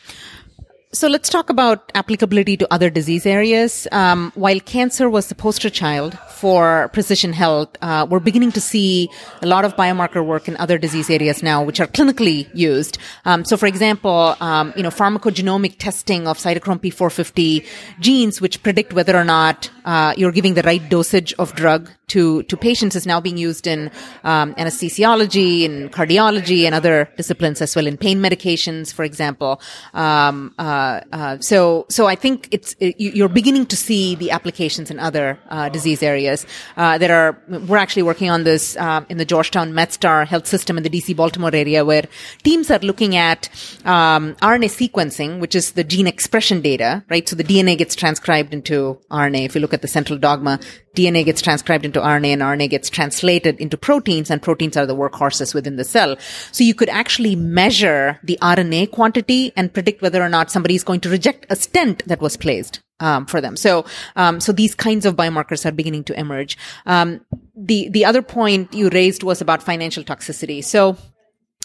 So 0.96 1.08
let's 1.08 1.28
talk 1.28 1.50
about 1.50 1.92
applicability 1.94 2.56
to 2.56 2.72
other 2.72 2.88
disease 2.88 3.26
areas. 3.26 3.86
Um, 3.92 4.32
while 4.34 4.58
cancer 4.60 5.10
was 5.10 5.28
the 5.28 5.34
poster 5.34 5.68
child 5.68 6.18
for 6.36 6.88
precision 6.94 7.34
health, 7.34 7.76
uh, 7.82 8.06
we're 8.08 8.18
beginning 8.18 8.52
to 8.52 8.62
see 8.62 9.10
a 9.42 9.46
lot 9.46 9.66
of 9.66 9.76
biomarker 9.76 10.24
work 10.24 10.48
in 10.48 10.56
other 10.56 10.78
disease 10.78 11.10
areas 11.10 11.42
now, 11.42 11.62
which 11.62 11.80
are 11.80 11.86
clinically 11.86 12.48
used. 12.54 12.96
Um, 13.26 13.44
so, 13.44 13.58
for 13.58 13.66
example, 13.66 14.36
um, 14.40 14.72
you 14.74 14.82
know, 14.82 14.88
pharmacogenomic 14.88 15.76
testing 15.76 16.26
of 16.26 16.38
cytochrome 16.38 16.80
P450 16.80 17.66
genes, 18.00 18.40
which 18.40 18.62
predict 18.62 18.94
whether 18.94 19.14
or 19.14 19.24
not 19.24 19.70
uh, 19.84 20.14
you're 20.16 20.32
giving 20.32 20.54
the 20.54 20.62
right 20.62 20.88
dosage 20.88 21.34
of 21.34 21.54
drug 21.54 21.90
to 22.08 22.42
to 22.44 22.56
patients, 22.56 22.94
is 22.96 23.06
now 23.06 23.20
being 23.20 23.36
used 23.36 23.66
in 23.66 23.90
um, 24.24 24.54
anesthesiology, 24.54 25.62
in 25.62 25.88
cardiology, 25.90 26.64
and 26.64 26.74
other 26.74 27.08
disciplines 27.16 27.60
as 27.60 27.74
well, 27.74 27.86
in 27.86 27.96
pain 27.96 28.18
medications, 28.20 28.92
for 28.92 29.04
example. 29.04 29.60
Um, 29.94 30.54
uh, 30.58 31.00
uh, 31.12 31.38
so, 31.40 31.86
so 31.88 32.06
I 32.06 32.14
think 32.14 32.48
it's 32.52 32.74
it, 32.80 32.98
you- 33.00 33.10
you're 33.12 33.28
beginning 33.28 33.66
to 33.66 33.76
see 33.76 34.14
the 34.14 34.30
applications 34.30 34.90
in 34.90 34.98
other 35.00 35.38
uh, 35.48 35.68
disease 35.68 36.02
areas. 36.02 36.46
Uh, 36.76 36.98
there 36.98 37.14
are 37.14 37.38
we're 37.66 37.76
actually 37.76 38.02
working 38.02 38.30
on 38.30 38.44
this 38.44 38.76
um, 38.76 39.06
in 39.08 39.16
the 39.18 39.24
Georgetown 39.24 39.72
MedStar 39.72 40.26
Health 40.26 40.46
System 40.46 40.76
in 40.76 40.82
the 40.82 40.90
DC 40.90 41.16
Baltimore 41.16 41.54
area, 41.54 41.84
where 41.84 42.04
teams 42.44 42.70
are 42.70 42.78
looking 42.80 43.16
at 43.16 43.48
um, 43.84 44.34
RNA 44.36 44.70
sequencing, 44.90 45.40
which 45.40 45.54
is 45.54 45.72
the 45.72 45.84
gene 45.84 46.06
expression 46.06 46.60
data, 46.60 47.04
right? 47.10 47.28
So 47.28 47.34
the 47.36 47.44
DNA 47.44 47.76
gets 47.76 47.94
transcribed 47.94 48.52
into 48.54 49.00
RNA. 49.10 49.44
If 49.46 49.54
you 49.54 49.60
look 49.60 49.74
at 49.74 49.82
the 49.82 49.88
central 49.88 50.18
dogma, 50.18 50.60
DNA 50.96 51.24
gets 51.24 51.42
transcribed 51.42 51.84
into 51.84 52.00
RNA 52.00 52.28
and 52.28 52.42
RNA 52.42 52.70
gets 52.70 52.90
translated 52.90 53.60
into 53.60 53.76
proteins 53.76 54.30
and 54.30 54.42
proteins 54.42 54.76
are 54.76 54.86
the 54.86 54.96
workhorses 54.96 55.54
within 55.54 55.76
the 55.76 55.84
cell. 55.84 56.16
So 56.52 56.64
you 56.64 56.74
could 56.74 56.88
actually 56.88 57.36
measure 57.36 58.18
the 58.24 58.38
RNA 58.42 58.90
quantity 58.90 59.52
and 59.56 59.72
predict 59.72 60.02
whether 60.02 60.22
or 60.22 60.28
not 60.28 60.50
somebody 60.50 60.74
is 60.74 60.82
going 60.82 61.00
to 61.00 61.10
reject 61.10 61.46
a 61.50 61.56
stent 61.56 62.02
that 62.06 62.20
was 62.20 62.36
placed. 62.36 62.80
Um, 62.98 63.26
for 63.26 63.42
them. 63.42 63.58
So, 63.58 63.84
um, 64.16 64.40
so 64.40 64.52
these 64.52 64.74
kinds 64.74 65.04
of 65.04 65.16
biomarkers 65.16 65.66
are 65.66 65.70
beginning 65.70 66.04
to 66.04 66.18
emerge. 66.18 66.56
Um, 66.86 67.20
the, 67.54 67.90
the 67.90 68.06
other 68.06 68.22
point 68.22 68.72
you 68.72 68.88
raised 68.88 69.22
was 69.22 69.42
about 69.42 69.62
financial 69.62 70.02
toxicity. 70.02 70.64
So, 70.64 70.96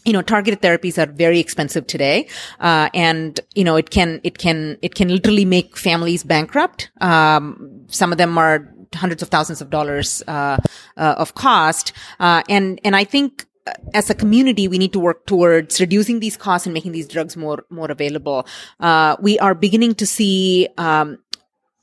you 0.04 0.14
know, 0.14 0.22
targeted 0.22 0.62
therapies 0.62 1.02
are 1.02 1.10
very 1.10 1.40
expensive 1.40 1.88
today, 1.88 2.28
uh, 2.60 2.90
and 2.94 3.40
you 3.54 3.64
know, 3.64 3.76
it 3.76 3.92
can 3.92 4.20
it 4.24 4.38
can 4.38 4.78
it 4.82 4.96
can 4.96 5.10
literally 5.10 5.46
make 5.46 5.78
families 5.78 6.24
bankrupt. 6.24 6.90
Um, 7.00 7.86
some 7.88 8.12
of 8.12 8.18
them 8.18 8.38
are 8.38 8.74
hundreds 8.96 9.22
of 9.22 9.30
thousands 9.30 9.62
of 9.62 9.70
dollars 9.70 10.24
uh, 10.28 10.58
uh, 10.98 11.16
of 11.18 11.36
cost, 11.36 11.94
uh, 12.20 12.44
and 12.50 12.80
and 12.84 12.96
I 12.96 13.04
think 13.04 13.46
as 13.94 14.10
a 14.10 14.16
community, 14.16 14.68
we 14.68 14.78
need 14.78 14.94
to 14.94 15.00
work 15.00 15.26
towards 15.26 15.80
reducing 15.80 16.20
these 16.20 16.36
costs 16.36 16.66
and 16.66 16.74
making 16.74 16.92
these 16.92 17.08
drugs 17.08 17.38
more 17.38 17.66
more 17.70 17.92
available. 17.92 18.48
Uh, 18.80 19.16
we 19.22 19.40
are 19.40 19.56
beginning 19.56 19.96
to 19.96 20.06
see. 20.06 20.68
Um, 20.78 21.20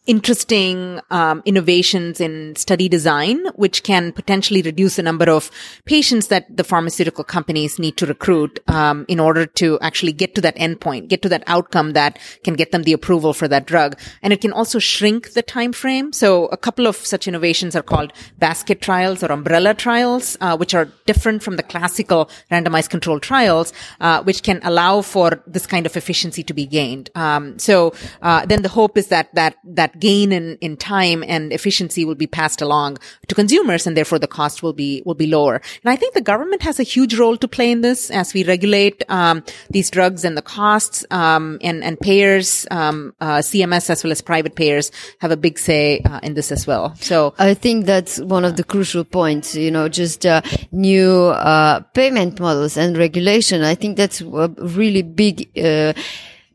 interesting 0.09 1.01
um, 1.11 1.42
innovations 1.44 2.18
in 2.18 2.57
study 2.57 2.88
design, 2.88 3.44
which 3.57 3.83
can 3.83 4.11
potentially 4.11 4.62
reduce 4.62 4.97
the 4.97 5.03
number 5.03 5.29
of 5.31 5.51
patients 5.85 6.29
that 6.29 6.44
the 6.57 6.64
pharmaceutical 6.64 7.23
companies 7.23 7.79
need 7.79 7.97
to 7.99 8.07
recruit 8.07 8.59
um, 8.68 9.05
in 9.07 9.21
order 9.21 9.44
to 9.44 9.79
actually 9.81 10.12
get 10.12 10.35
to 10.35 10.40
that 10.40 10.57
endpoint, 10.57 11.09
get 11.09 11.21
to 11.21 11.29
that 11.29 11.44
outcome 11.47 11.92
that 11.92 12.18
can 12.42 12.55
get 12.55 12.73
them 12.73 12.85
the 12.85 12.94
approval 12.94 13.35
for 13.35 13.47
that 13.47 13.66
drug. 13.66 14.01
And 14.23 14.33
it 14.33 14.40
can 14.40 14.53
also 14.53 14.79
shrink 14.79 15.35
the 15.35 15.42
time 15.42 15.75
frame. 15.75 16.14
So 16.14 16.47
a 16.47 16.57
couple 16.57 16.87
of 16.87 16.97
such 16.97 17.29
innovations 17.29 17.77
are 17.77 17.83
called 17.83 18.14
basket 18.38 18.81
trials 18.81 19.23
or 19.23 19.31
umbrella 19.31 19.75
trials, 19.75 20.38
uh, 20.40 20.57
which 20.57 20.75
are 20.75 20.87
different 21.05 21.42
from 21.42 21.57
the 21.57 21.62
classical 21.62 22.31
randomized 22.51 22.88
controlled 22.88 23.23
trials, 23.23 23.75
uh, 24.01 24.23
which 24.23 24.42
can 24.42 24.61
allow 24.62 25.03
for 25.03 25.42
this 25.47 25.66
kind 25.66 25.85
of 25.85 25.99
efficiency 25.99 26.42
to 26.42 26.55
be 26.55 26.64
gained. 26.64 27.11
Um, 27.14 27.59
so 27.59 27.92
uh, 28.23 28.47
then 28.47 28.62
the 28.62 28.71
hope 28.71 28.97
is 28.97 29.09
that 29.09 29.35
that 29.35 29.57
that 29.64 29.98
gain 30.01 30.33
in, 30.33 30.57
in 30.61 30.77
time 30.77 31.25
and 31.27 31.53
efficiency 31.53 32.05
will 32.05 32.15
be 32.15 32.27
passed 32.27 32.61
along 32.61 32.99
to 33.27 33.35
consumers 33.35 33.87
and 33.87 33.97
therefore 33.97 34.19
the 34.19 34.27
cost 34.27 34.63
will 34.63 34.73
be, 34.73 35.03
will 35.05 35.15
be 35.15 35.27
lower. 35.27 35.61
And 35.83 35.91
I 35.91 35.97
think 35.97 36.15
the 36.15 36.21
government 36.21 36.63
has 36.63 36.79
a 36.79 36.83
huge 36.83 37.15
role 37.15 37.37
to 37.37 37.49
play 37.49 37.71
in 37.71 37.81
this 37.81 38.11
as 38.11 38.35
we 38.35 38.45
regulate, 38.45 39.03
um, 39.09 39.45
these 39.71 39.91
drugs 39.91 40.25
and 40.25 40.37
the 40.37 40.43
costs, 40.43 41.05
um, 41.11 41.59
and, 41.63 41.83
and 41.83 41.99
payers, 41.99 42.67
um, 42.71 43.15
uh, 43.21 43.39
CMS 43.39 43.91
as 43.91 44.05
well 44.05 44.13
as 44.13 44.21
private 44.21 44.55
payers 44.55 44.91
have 45.21 45.31
a 45.31 45.37
big 45.37 45.59
say, 45.59 46.01
uh, 46.01 46.21
in 46.23 46.35
this 46.35 46.53
as 46.53 46.67
well. 46.67 46.95
So, 46.97 47.35
I 47.39 47.55
think 47.55 47.87
that's 47.87 48.19
one 48.21 48.45
of 48.45 48.57
the 48.57 48.65
crucial 48.65 49.05
points, 49.05 49.55
you 49.55 49.71
know, 49.71 49.89
just 49.89 50.27
uh, 50.27 50.43
new 50.73 51.27
uh, 51.27 51.81
payment 51.95 52.41
models 52.41 52.77
and 52.77 52.97
regulation. 52.97 53.63
I 53.63 53.75
think 53.75 53.97
that's 53.97 54.21
a 54.21 54.49
really 54.59 55.03
big 55.03 55.49
uh, 55.59 55.93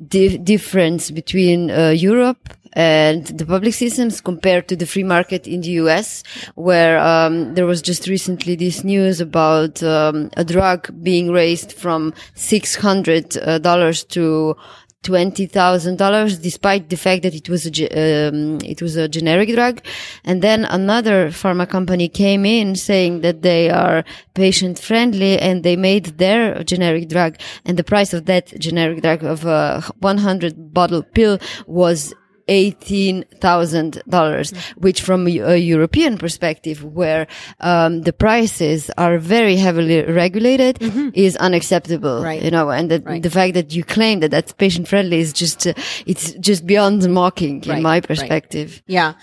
di- 0.08 0.38
difference 0.38 1.12
between 1.12 1.72
uh, 1.72 1.90
Europe 1.90 2.50
and 2.74 3.26
the 3.28 3.46
public 3.46 3.74
systems 3.74 4.20
compared 4.20 4.68
to 4.68 4.76
the 4.76 4.86
free 4.86 5.04
market 5.04 5.48
in 5.48 5.62
the 5.62 5.72
US, 5.84 6.24
where 6.56 6.98
um, 7.00 7.54
there 7.54 7.66
was 7.66 7.82
just 7.82 8.08
recently 8.08 8.56
this 8.56 8.84
news 8.84 9.22
about 9.22 9.82
um, 9.84 10.32
a 10.38 10.44
drug 10.44 10.90
being 11.04 11.32
raised 11.32 11.72
from 11.72 12.14
six 12.34 12.76
hundred 12.76 13.38
uh, 13.38 13.60
dollars 13.60 14.04
to 14.06 14.56
twenty 15.04 15.46
thousand 15.46 15.98
dollars, 15.98 16.40
despite 16.40 16.90
the 16.90 16.98
fact 16.98 17.24
that 17.24 17.36
it 17.36 17.48
was 17.50 17.68
a 17.68 18.28
um, 18.30 18.60
it 18.64 18.82
was 18.82 18.96
a 18.96 19.08
generic 19.08 19.50
drug. 19.54 19.82
And 20.24 20.42
then 20.42 20.66
another 20.66 21.28
pharma 21.30 21.68
company 21.70 22.10
came 22.10 22.46
in 22.46 22.76
saying 22.76 23.22
that 23.22 23.42
they 23.42 23.70
are 23.70 24.04
patient 24.34 24.80
friendly, 24.80 25.38
and 25.38 25.64
they 25.64 25.76
made 25.76 26.06
their 26.18 26.64
generic 26.64 27.10
drug, 27.10 27.38
and 27.66 27.78
the 27.78 27.84
price 27.84 28.14
of 28.14 28.26
that 28.26 28.48
generic 28.60 29.02
drug 29.02 29.24
of 29.24 29.46
a 29.46 29.84
one 30.00 30.18
hundred 30.18 30.74
bottle 30.74 31.04
pill 31.04 31.38
was 31.68 32.14
eighteen 32.48 33.24
thousand 33.40 34.02
dollars, 34.10 34.52
which 34.78 35.02
from 35.02 35.28
a 35.28 35.58
European 35.58 36.18
perspective, 36.18 36.84
where 36.84 37.28
um, 37.60 38.02
the 38.02 38.14
prices 38.14 38.90
are 38.98 39.18
very 39.18 39.56
heavily 39.56 40.04
regulated, 40.04 40.78
is 41.14 41.36
unacceptable. 41.38 42.22
Right. 42.24 42.42
You 42.42 42.52
know, 42.52 42.70
and 42.70 42.90
that 42.92 43.06
Right. 43.06 43.22
the 43.24 43.30
fact 43.30 43.54
that 43.56 43.74
you 43.74 43.84
claim 43.84 44.20
that 44.22 44.32
that's 44.32 44.54
patient 44.54 44.88
friendly 44.88 45.20
is 45.20 45.34
just 45.34 45.68
uh, 45.68 45.74
it's 46.06 46.34
just 46.34 46.66
beyond 46.66 47.08
mocking 47.14 47.64
in 47.64 47.70
Right, 47.70 47.82
my 47.82 47.96
right. 47.96 48.08
perspective. 48.08 48.82
Yeah. 48.88 49.14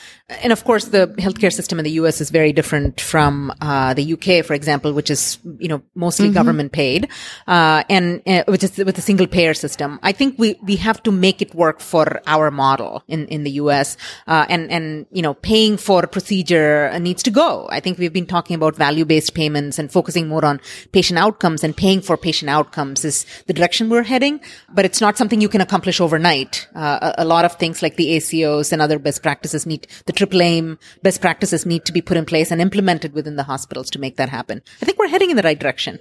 And 0.42 0.52
of 0.52 0.64
course, 0.64 0.86
the 0.86 1.08
healthcare 1.18 1.52
system 1.52 1.78
in 1.78 1.84
the 1.84 1.90
US 1.92 2.20
is 2.20 2.30
very 2.30 2.52
different 2.52 3.00
from 3.00 3.52
uh, 3.60 3.94
the 3.94 4.12
UK, 4.14 4.44
for 4.44 4.54
example, 4.54 4.92
which 4.92 5.10
is, 5.10 5.38
you 5.58 5.68
know, 5.68 5.82
mostly 5.94 6.30
government 6.30 6.72
paid, 6.72 7.08
uh, 7.48 7.82
and 7.90 8.22
uh, 8.26 8.44
which 8.46 8.62
is 8.62 8.78
with 8.78 8.96
a 8.96 9.00
single 9.00 9.26
payer 9.26 9.54
system. 9.54 9.98
I 10.02 10.12
think 10.12 10.38
we, 10.38 10.54
we 10.62 10.76
have 10.76 11.02
to 11.02 11.12
make 11.12 11.42
it 11.42 11.54
work 11.54 11.80
for 11.80 12.22
our 12.26 12.50
model 12.50 13.02
in, 13.08 13.26
in 13.26 13.42
the 13.42 13.52
US. 13.62 13.96
Uh, 14.26 14.46
and, 14.48 14.70
and, 14.70 15.06
you 15.10 15.22
know, 15.22 15.34
paying 15.34 15.76
for 15.76 16.04
a 16.04 16.08
procedure 16.08 16.96
needs 17.00 17.22
to 17.24 17.30
go. 17.30 17.68
I 17.70 17.80
think 17.80 17.98
we've 17.98 18.12
been 18.12 18.26
talking 18.26 18.54
about 18.54 18.76
value-based 18.76 19.34
payments 19.34 19.78
and 19.78 19.90
focusing 19.90 20.28
more 20.28 20.44
on 20.44 20.60
patient 20.92 21.18
outcomes 21.18 21.64
and 21.64 21.76
paying 21.76 22.00
for 22.00 22.16
patient 22.16 22.50
outcomes 22.50 23.04
is 23.04 23.26
the 23.46 23.52
direction 23.52 23.88
we're 23.88 24.04
heading, 24.04 24.40
but 24.68 24.84
it's 24.84 25.00
not 25.00 25.18
something 25.18 25.40
you 25.40 25.48
can 25.48 25.60
accomplish 25.60 26.00
overnight. 26.00 26.68
Uh, 26.74 27.14
a, 27.18 27.22
a 27.22 27.24
lot 27.24 27.44
of 27.44 27.54
things 27.54 27.82
like 27.82 27.96
the 27.96 28.16
ACOs 28.16 28.72
and 28.72 28.80
other 28.80 28.98
best 28.98 29.22
practices 29.22 29.66
need, 29.66 29.86
the 30.06 30.12
triple 30.20 30.42
aim 30.42 30.78
best 31.02 31.20
practices 31.20 31.64
need 31.64 31.84
to 31.86 31.92
be 31.92 32.02
put 32.02 32.16
in 32.20 32.24
place 32.24 32.50
and 32.52 32.60
implemented 32.60 33.14
within 33.14 33.36
the 33.36 33.48
hospitals 33.52 33.90
to 33.90 33.98
make 33.98 34.16
that 34.16 34.28
happen. 34.28 34.62
I 34.80 34.84
think 34.84 34.98
we're 34.98 35.14
heading 35.14 35.30
in 35.30 35.36
the 35.36 35.48
right 35.50 35.58
direction. 35.58 35.98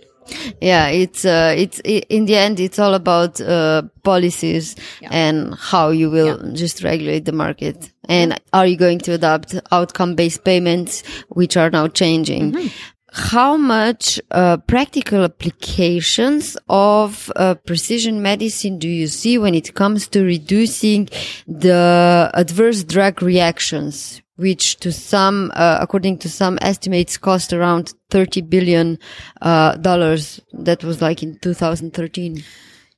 Yeah, 0.62 0.88
it's 0.90 1.26
uh, 1.26 1.56
it's 1.58 1.80
in 1.84 2.26
the 2.26 2.36
end, 2.36 2.60
it's 2.60 2.78
all 2.78 2.94
about 2.94 3.42
uh, 3.42 3.84
policies 4.04 4.76
and 5.02 5.56
how 5.56 5.90
you 5.90 6.12
will 6.12 6.54
just 6.54 6.84
regulate 6.84 7.26
the 7.26 7.32
market. 7.32 7.92
And 8.08 8.40
are 8.54 8.68
you 8.68 8.78
going 8.78 9.00
to 9.00 9.14
adopt 9.14 9.56
outcome-based 9.72 10.44
payments, 10.44 11.04
which 11.30 11.58
are 11.58 11.72
now 11.72 11.88
changing? 11.88 12.52
Mm-hmm. 12.52 12.68
How 13.20 13.58
much 13.58 14.20
uh, 14.32 14.58
practical 14.58 15.26
applications 15.26 16.56
of 16.70 17.30
uh, 17.36 17.56
precision 17.56 18.22
medicine 18.22 18.80
do 18.80 18.88
you 18.88 19.08
see 19.08 19.38
when 19.38 19.54
it 19.54 19.76
comes 19.76 20.08
to 20.08 20.24
reducing 20.24 21.10
the 21.46 22.32
adverse 22.34 22.84
drug 22.84 23.22
reactions? 23.22 24.22
which 24.38 24.78
to 24.78 24.90
some, 24.90 25.52
uh, 25.54 25.80
according 25.82 26.18
to 26.18 26.30
some 26.30 26.58
estimates, 26.62 27.18
cost 27.18 27.52
around 27.52 27.94
thirty 28.10 28.40
billion 28.40 28.98
uh, 29.42 29.76
dollars. 29.76 30.40
That 30.54 30.82
was 30.82 31.02
like 31.02 31.22
in 31.22 31.38
2013. 31.40 32.42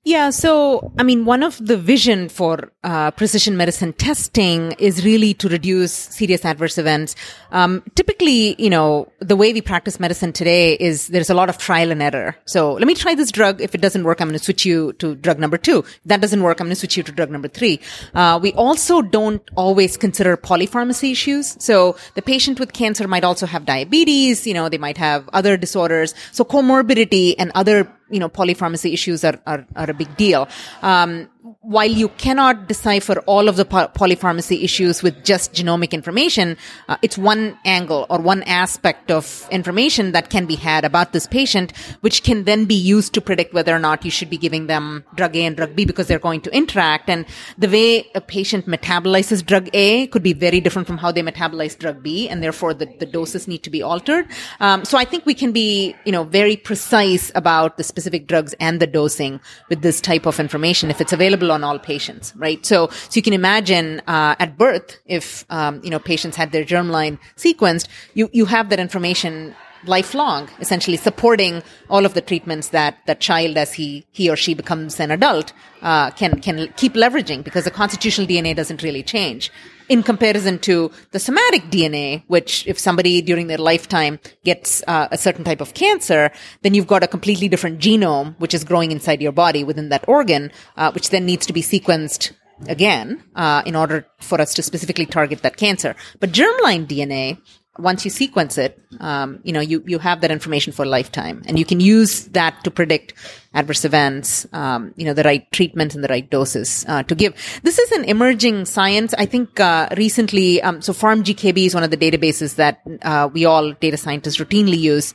Yeah. 0.04 0.32
So, 0.32 0.92
I 0.98 1.04
mean, 1.04 1.26
one 1.26 1.44
of 1.44 1.64
the 1.64 1.78
vision 1.78 2.28
for 2.28 2.72
uh, 2.84 3.12
precision 3.12 3.56
medicine 3.56 3.94
testing 3.94 4.72
is 4.80 5.06
really 5.06 5.36
to 5.36 5.48
reduce 5.48 5.94
serious 5.94 6.44
adverse 6.44 6.80
events. 6.80 7.16
Um, 7.52 7.84
typically, 7.94 8.56
you 8.60 8.72
know, 8.72 9.12
the 9.20 9.36
way 9.36 9.54
we 9.54 9.62
practice 9.62 10.00
medicine 10.00 10.34
today 10.34 10.74
is 10.74 11.10
there's 11.10 11.30
a 11.30 11.36
lot 11.36 11.50
of 11.50 11.60
trial 11.60 11.92
and 11.92 12.02
error. 12.02 12.36
So 12.46 12.74
let 12.74 12.88
me 12.88 12.96
try 12.96 13.14
this 13.14 13.32
drug. 13.32 13.62
If 13.62 13.76
it 13.76 13.82
doesn't 13.82 14.04
work, 14.04 14.22
I'm 14.22 14.30
going 14.30 14.40
to 14.40 14.44
switch 14.44 14.66
you 14.66 14.94
to 14.94 15.14
drug 15.14 15.38
number 15.38 15.60
two. 15.60 15.80
If 15.80 16.00
that 16.06 16.20
doesn't 16.20 16.42
work, 16.42 16.60
I'm 16.60 16.66
going 16.66 16.74
to 16.74 16.80
switch 16.80 16.98
you 16.98 17.04
to 17.04 17.12
drug 17.12 17.30
number 17.30 17.48
three. 17.48 17.80
Uh, 18.16 18.40
we 18.42 18.54
also 18.54 19.04
don't 19.04 19.44
always 19.56 19.98
consider 19.98 20.36
polypharmacy 20.36 21.12
issues. 21.12 21.64
So 21.64 21.96
the 22.16 22.24
patient 22.24 22.60
with 22.60 22.74
cancer 22.74 23.08
might 23.08 23.24
also 23.24 23.46
have 23.46 23.66
diabetes. 23.66 24.48
You 24.48 24.56
know, 24.56 24.68
they 24.68 24.80
might 24.80 24.98
have 24.98 25.30
other 25.32 25.58
disorders. 25.58 26.16
So 26.32 26.44
comorbidity 26.44 27.36
and 27.38 27.52
other 27.54 27.88
you 28.12 28.20
know, 28.20 28.30
polypharmacy 28.30 28.94
issues 28.94 29.24
are, 29.24 29.40
are, 29.48 29.66
are 29.76 29.90
a 29.90 29.94
big 29.94 30.16
deal. 30.18 30.48
Um, 30.84 31.30
while 31.62 31.90
you 31.90 32.10
cannot 32.10 32.68
decipher 32.68 33.20
all 33.26 33.50
of 33.50 33.56
the 33.56 33.66
polypharmacy 33.66 34.64
issues 34.64 35.02
with 35.02 35.24
just 35.24 35.54
genomic 35.54 35.92
information, 35.92 36.56
uh, 36.88 36.98
it's 37.02 37.18
one 37.18 37.58
angle 37.66 38.06
or 38.12 38.20
one 38.20 38.44
aspect 38.44 39.10
of 39.10 39.48
information 39.50 40.12
that 40.12 40.30
can 40.30 40.46
be 40.46 40.56
had 40.56 40.86
about 40.86 41.14
this 41.14 41.26
patient, 41.26 41.76
which 42.02 42.22
can 42.22 42.44
then 42.44 42.66
be 42.66 42.76
used 42.76 43.14
to 43.14 43.22
predict 43.22 43.56
whether 43.56 43.76
or 43.76 43.80
not 43.80 44.06
you 44.06 44.12
should 44.12 44.30
be 44.30 44.38
giving 44.38 44.68
them 44.68 45.04
drug 45.16 45.36
A 45.36 45.44
and 45.46 45.58
drug 45.58 45.76
B 45.76 45.84
because 45.84 46.08
they're 46.08 46.20
going 46.20 46.42
to 46.42 46.56
interact. 46.56 47.10
And 47.10 47.26
the 47.58 47.68
way 47.68 48.08
a 48.14 48.22
patient 48.22 48.68
metabolizes 48.68 49.44
drug 49.44 49.68
A 49.74 50.08
could 50.08 50.24
be 50.24 50.34
very 50.34 50.62
different 50.62 50.88
from 50.88 51.00
how 51.00 51.12
they 51.12 51.24
metabolize 51.24 51.76
drug 51.76 52.04
B, 52.04 52.30
and 52.30 52.44
therefore 52.44 52.76
the, 52.76 52.86
the 53.00 53.08
doses 53.08 53.48
need 53.48 53.64
to 53.64 53.72
be 53.72 53.82
altered. 53.82 54.28
Um, 54.60 54.86
so 54.86 54.96
I 54.96 55.06
think 55.06 55.26
we 55.26 55.34
can 55.34 55.52
be, 55.52 55.96
you 56.06 56.12
know, 56.12 56.24
very 56.24 56.56
precise 56.56 57.32
about 57.34 57.78
the 57.78 57.84
specific 57.84 58.28
drugs 58.28 58.54
and 58.60 58.80
the 58.80 58.88
dosing 58.88 59.40
with 59.70 59.82
this 59.82 60.00
type 60.00 60.28
of 60.28 60.40
information 60.40 60.92
if 60.92 61.02
it's 61.02 61.12
available 61.12 61.31
on 61.52 61.64
all 61.64 61.80
patients, 61.80 62.34
right? 62.36 62.66
So, 62.66 62.88
so 62.88 63.12
you 63.14 63.22
can 63.22 63.34
imagine 63.34 64.02
uh, 64.08 64.36
at 64.40 64.58
birth, 64.58 65.00
if 65.06 65.46
um, 65.50 65.82
you 65.84 65.90
know 65.90 66.00
patients 66.00 66.36
had 66.36 66.52
their 66.52 66.66
germline 66.66 67.20
sequenced, 67.36 67.88
you 68.14 68.30
you 68.34 68.46
have 68.46 68.70
that 68.70 68.80
information 68.80 69.56
lifelong, 69.86 70.50
essentially 70.60 70.98
supporting 70.98 71.64
all 71.90 72.06
of 72.06 72.14
the 72.14 72.22
treatments 72.22 72.70
that 72.70 72.98
that 73.06 73.20
child, 73.20 73.58
as 73.58 73.74
he 73.74 74.06
he 74.12 74.30
or 74.30 74.36
she 74.36 74.54
becomes 74.54 75.00
an 75.00 75.12
adult, 75.12 75.54
uh, 75.82 76.12
can 76.12 76.42
can 76.42 76.72
keep 76.78 76.94
leveraging 76.94 77.44
because 77.44 77.64
the 77.64 77.72
constitutional 77.72 78.28
DNA 78.28 78.56
doesn't 78.56 78.84
really 78.84 79.04
change. 79.04 79.52
In 79.92 80.04
comparison 80.04 80.58
to 80.60 80.90
the 81.12 81.20
somatic 81.20 81.64
DNA, 81.64 82.24
which 82.28 82.66
if 82.66 82.80
somebody 82.80 83.22
during 83.22 83.48
their 83.48 83.58
lifetime 83.58 84.22
gets 84.46 84.82
uh, 84.88 85.10
a 85.12 85.18
certain 85.18 85.44
type 85.44 85.60
of 85.60 85.74
cancer, 85.74 86.32
then 86.62 86.74
you've 86.74 86.88
got 86.88 87.04
a 87.04 87.10
completely 87.10 87.50
different 87.50 87.80
genome 87.80 88.40
which 88.40 88.54
is 88.54 88.64
growing 88.64 88.94
inside 88.94 89.22
your 89.22 89.34
body 89.34 89.66
within 89.66 89.90
that 89.90 90.06
organ, 90.08 90.50
uh, 90.78 90.94
which 90.94 91.10
then 91.10 91.26
needs 91.26 91.46
to 91.46 91.52
be 91.52 91.62
sequenced 91.62 92.32
again 92.70 93.22
uh, 93.36 93.64
in 93.66 93.76
order 93.76 94.08
for 94.22 94.40
us 94.40 94.54
to 94.54 94.64
specifically 94.64 95.06
target 95.06 95.42
that 95.42 95.58
cancer. 95.58 95.94
But 96.22 96.32
germline 96.32 96.88
DNA, 96.88 97.42
once 97.78 98.04
you 98.04 98.12
sequence 98.12 98.58
it, 98.58 98.80
um, 99.00 99.40
you 99.44 99.54
know, 99.54 99.62
you, 99.62 99.82
you 99.88 99.98
have 99.98 100.22
that 100.22 100.32
information 100.32 100.74
for 100.74 100.84
a 100.84 100.90
lifetime 100.90 101.42
and 101.46 101.58
you 101.58 101.64
can 101.64 101.80
use 101.80 102.26
that 102.28 102.64
to 102.64 102.72
predict 102.72 103.14
adverse 103.54 103.86
events, 103.86 104.46
um, 104.52 104.94
you 104.98 105.06
know, 105.06 105.14
the 105.14 105.24
right 105.24 105.50
treatments 105.52 105.96
and 105.96 106.04
the 106.04 106.08
right 106.10 106.30
doses, 106.30 106.86
uh, 106.88 107.04
to 107.04 107.16
give. 107.16 107.34
This 107.64 107.80
is 107.80 107.92
an 107.94 108.04
emerging 108.06 108.66
science. 108.66 109.14
I 109.18 109.26
think, 109.26 109.60
uh, 109.60 109.88
recently, 109.96 110.62
um, 110.62 110.82
so 110.82 110.92
PharmGKB 110.92 111.66
is 111.66 111.74
one 111.74 111.84
of 111.84 111.92
the 111.92 111.98
databases 111.98 112.56
that, 112.56 112.82
uh, 113.04 113.30
we 113.32 113.46
all 113.46 113.72
data 113.74 113.98
scientists 113.98 114.38
routinely 114.38 114.78
use. 114.78 115.14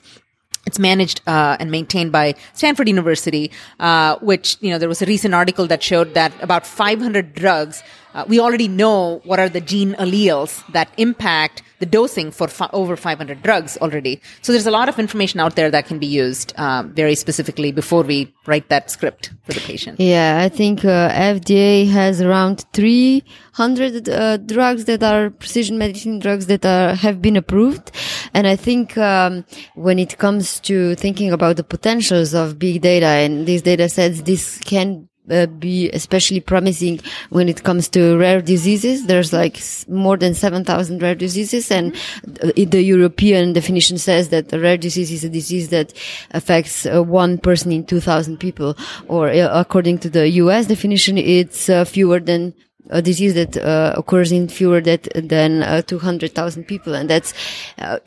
It's 0.67 0.81
managed 0.81 1.21
uh, 1.29 1.57
and 1.61 1.71
maintained 1.71 2.11
by 2.11 2.35
Stanford 2.53 2.89
University, 2.89 3.53
uh, 3.79 4.17
which 4.19 4.57
you 4.61 4.71
know 4.71 4.79
there 4.79 4.89
was 4.89 5.01
a 5.01 5.07
recent 5.07 5.33
article 5.33 5.69
that 5.69 5.81
showed 5.81 6.15
that 6.15 6.33
about 6.43 6.67
500 6.67 7.35
drugs. 7.35 7.85
Uh, 8.17 8.25
we 8.27 8.41
already 8.41 8.67
know 8.67 9.21
what 9.25 9.39
are 9.39 9.51
the 9.51 9.61
gene 9.61 9.93
alleles 9.99 10.67
that 10.73 10.89
impact 10.97 11.63
the 11.81 11.85
dosing 11.85 12.31
for 12.31 12.49
fi- 12.49 12.71
over 12.73 12.97
500 12.97 13.43
drugs 13.43 13.77
already. 13.83 14.23
So 14.41 14.53
there's 14.53 14.67
a 14.67 14.71
lot 14.71 14.89
of 14.89 14.99
information 14.99 15.39
out 15.39 15.55
there 15.55 15.71
that 15.71 15.87
can 15.87 15.99
be 15.99 16.07
used 16.07 16.55
um, 16.57 16.95
very 16.95 17.15
specifically 17.15 17.73
before 17.73 18.03
we 18.03 18.33
write 18.47 18.71
that 18.71 18.91
script 18.91 19.33
for 19.45 19.53
the 19.53 19.61
patient. 19.61 20.01
Yeah, 20.01 20.41
I 20.41 20.49
think 20.49 20.83
uh, 20.83 21.11
FDA 21.11 21.91
has 21.91 22.23
around 22.23 22.65
300 22.73 24.09
uh, 24.09 24.39
drugs 24.39 24.87
that 24.87 25.03
are 25.03 25.29
precision 25.29 25.77
medicine 25.77 26.19
drugs 26.19 26.47
that 26.47 26.65
are 26.65 26.95
have 26.95 27.21
been 27.21 27.37
approved, 27.37 27.91
and 28.33 28.47
I 28.47 28.57
think 28.57 28.97
um, 28.97 29.45
when 29.75 29.99
it 29.99 30.17
comes 30.17 30.59
to 30.61 30.95
thinking 30.95 31.33
about 31.33 31.57
the 31.57 31.65
potentials 31.65 32.33
of 32.33 32.59
big 32.59 32.81
data 32.81 33.07
and 33.07 33.47
these 33.47 33.61
data 33.61 33.91
sets, 33.91 34.23
this 34.23 34.59
can 34.61 35.09
uh, 35.31 35.47
be 35.47 35.91
especially 35.91 36.41
promising 36.41 37.01
when 37.31 37.49
it 37.49 37.63
comes 37.63 37.89
to 37.89 38.17
rare 38.17 38.41
diseases. 38.41 39.07
There's 39.07 39.33
like 39.33 39.61
more 39.89 40.17
than 40.17 40.35
7,000 40.35 41.03
rare 41.03 41.15
diseases 41.15 41.71
and 41.71 41.95
uh, 42.43 42.53
the 42.57 42.83
European 42.83 43.53
definition 43.53 43.99
says 43.99 44.29
that 44.31 44.53
a 44.53 44.61
rare 44.61 44.77
disease 44.77 45.11
is 45.11 45.25
a 45.25 45.29
disease 45.29 45.71
that 45.71 45.93
affects 46.33 46.87
uh, 46.87 47.03
one 47.03 47.39
person 47.39 47.73
in 47.73 47.85
2,000 47.85 48.39
people 48.39 48.77
or 49.09 49.29
uh, 49.29 49.61
according 49.61 49.99
to 49.99 50.11
the 50.11 50.29
US 50.31 50.67
definition, 50.67 51.19
it's 51.19 51.69
uh, 51.69 51.85
fewer 51.85 52.21
than 52.21 52.55
a 52.91 53.03
disease 53.03 53.35
that 53.35 53.57
uh, 53.57 53.95
occurs 53.97 54.33
in 54.33 54.49
fewer 54.49 54.81
that, 54.81 55.09
than 55.15 55.63
uh, 55.63 55.83
200,000 55.83 56.65
people. 56.65 56.95
And 56.95 57.11
that's 57.11 57.35
uh, 57.79 57.99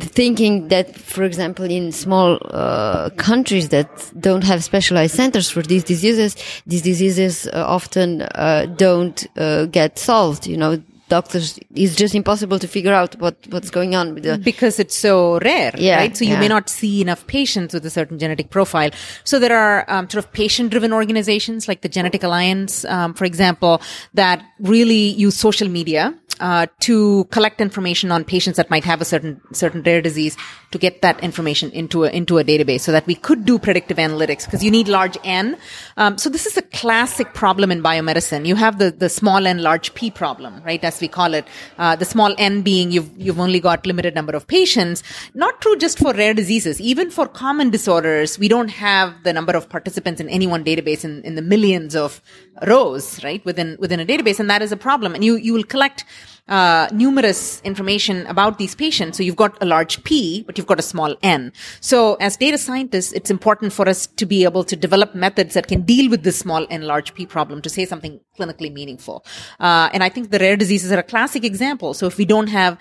thinking 0.00 0.68
that, 0.68 0.96
for 0.96 1.24
example, 1.24 1.64
in 1.64 1.92
small 1.92 2.38
uh, 2.44 3.10
countries 3.10 3.70
that 3.70 4.12
don't 4.18 4.44
have 4.44 4.62
specialized 4.62 5.14
centers 5.14 5.50
for 5.50 5.62
these 5.62 5.84
diseases, 5.84 6.36
these 6.66 6.82
diseases 6.82 7.46
uh, 7.46 7.64
often 7.66 8.22
uh, 8.22 8.66
don't 8.76 9.26
get 9.70 9.98
solved. 9.98 10.46
You 10.46 10.56
know, 10.56 10.82
doctors 11.08 11.58
it's 11.74 11.94
just 11.94 12.14
impossible 12.14 12.58
to 12.58 12.66
figure 12.66 12.92
out 12.92 13.14
what 13.20 13.36
what's 13.50 13.70
going 13.70 13.94
on 13.94 14.14
with 14.14 14.24
the 14.24 14.38
because 14.38 14.78
it's 14.78 14.96
so 14.96 15.38
rare, 15.40 15.72
Yeah, 15.76 15.96
right? 15.96 16.16
So 16.16 16.24
you 16.24 16.32
yeah. 16.32 16.40
may 16.40 16.48
not 16.48 16.68
see 16.68 17.00
enough 17.00 17.26
patients 17.26 17.74
with 17.74 17.84
a 17.86 17.90
certain 17.90 18.18
genetic 18.18 18.50
profile. 18.50 18.90
So 19.24 19.38
there 19.38 19.56
are 19.56 19.84
um, 19.88 20.08
sort 20.10 20.24
of 20.24 20.32
patient-driven 20.32 20.92
organizations 20.92 21.68
like 21.68 21.80
the 21.82 21.88
Genetic 21.88 22.22
Alliance, 22.22 22.84
um, 22.86 23.14
for 23.14 23.24
example, 23.24 23.80
that 24.14 24.44
really 24.58 25.08
use 25.10 25.36
social 25.36 25.68
media 25.68 26.14
uh, 26.40 26.66
to 26.80 27.24
collect 27.26 27.60
information 27.60 28.12
on 28.12 28.24
patients 28.24 28.56
that 28.56 28.70
might 28.70 28.84
have 28.84 29.00
a 29.00 29.04
certain 29.04 29.40
certain 29.52 29.82
rare 29.82 30.02
disease 30.02 30.36
to 30.70 30.78
get 30.78 31.02
that 31.02 31.20
information 31.22 31.70
into 31.70 32.04
a 32.04 32.10
into 32.10 32.38
a 32.38 32.44
database 32.44 32.80
so 32.80 32.92
that 32.92 33.06
we 33.06 33.14
could 33.14 33.44
do 33.44 33.58
predictive 33.58 33.96
analytics 33.96 34.44
because 34.44 34.62
you 34.62 34.70
need 34.70 34.88
large 34.88 35.16
n. 35.24 35.56
Um, 35.96 36.18
so 36.18 36.28
this 36.28 36.46
is 36.46 36.56
a 36.56 36.62
classic 36.62 37.34
problem 37.34 37.70
in 37.70 37.82
biomedicine. 37.82 38.46
You 38.46 38.56
have 38.56 38.78
the 38.78 38.90
the 38.90 39.08
small 39.08 39.46
n 39.46 39.62
large 39.62 39.94
p 39.94 40.10
problem, 40.10 40.62
right? 40.64 40.82
As 40.82 41.00
we 41.00 41.08
call 41.08 41.34
it, 41.34 41.46
uh, 41.78 41.96
the 41.96 42.04
small 42.04 42.34
n 42.38 42.62
being 42.62 42.90
you've 42.90 43.10
you've 43.16 43.40
only 43.40 43.60
got 43.60 43.86
limited 43.86 44.14
number 44.14 44.34
of 44.34 44.46
patients. 44.46 45.02
Not 45.34 45.60
true 45.60 45.76
just 45.76 45.98
for 45.98 46.12
rare 46.12 46.34
diseases, 46.34 46.80
even 46.80 47.10
for 47.10 47.26
common 47.26 47.70
disorders, 47.70 48.38
we 48.38 48.48
don't 48.48 48.68
have 48.68 49.22
the 49.22 49.32
number 49.32 49.56
of 49.56 49.68
participants 49.68 50.20
in 50.20 50.28
any 50.28 50.46
one 50.46 50.64
database 50.64 51.04
in, 51.04 51.22
in 51.22 51.34
the 51.34 51.42
millions 51.42 51.94
of 51.94 52.20
rows, 52.66 53.22
right? 53.24 53.44
Within 53.44 53.76
within 53.78 54.00
a 54.00 54.06
database, 54.06 54.40
and 54.40 54.48
that 54.50 54.62
is 54.62 54.72
a 54.72 54.76
problem. 54.76 55.14
And 55.14 55.24
you 55.24 55.36
you 55.36 55.52
will 55.52 55.64
collect 55.64 56.04
uh, 56.48 56.88
numerous 56.92 57.60
information 57.62 58.26
about 58.26 58.58
these 58.58 58.74
patients. 58.74 59.16
So 59.16 59.22
you've 59.22 59.36
got 59.36 59.60
a 59.60 59.66
large 59.66 60.02
P, 60.04 60.42
but 60.44 60.56
you've 60.56 60.66
got 60.66 60.78
a 60.78 60.82
small 60.82 61.16
N. 61.22 61.52
So 61.80 62.14
as 62.14 62.36
data 62.36 62.58
scientists, 62.58 63.12
it's 63.12 63.30
important 63.30 63.72
for 63.72 63.88
us 63.88 64.06
to 64.06 64.26
be 64.26 64.44
able 64.44 64.64
to 64.64 64.76
develop 64.76 65.14
methods 65.14 65.54
that 65.54 65.66
can 65.66 65.82
deal 65.82 66.08
with 66.10 66.22
this 66.22 66.38
small 66.38 66.66
N 66.70 66.82
large 66.82 67.14
P 67.14 67.26
problem 67.26 67.62
to 67.62 67.68
say 67.68 67.84
something 67.84 68.20
clinically 68.38 68.72
meaningful. 68.72 69.24
Uh, 69.58 69.88
and 69.92 70.04
I 70.04 70.08
think 70.08 70.30
the 70.30 70.38
rare 70.38 70.56
diseases 70.56 70.92
are 70.92 70.98
a 70.98 71.02
classic 71.02 71.44
example. 71.44 71.94
So 71.94 72.06
if 72.06 72.16
we 72.16 72.24
don't 72.24 72.48
have 72.48 72.78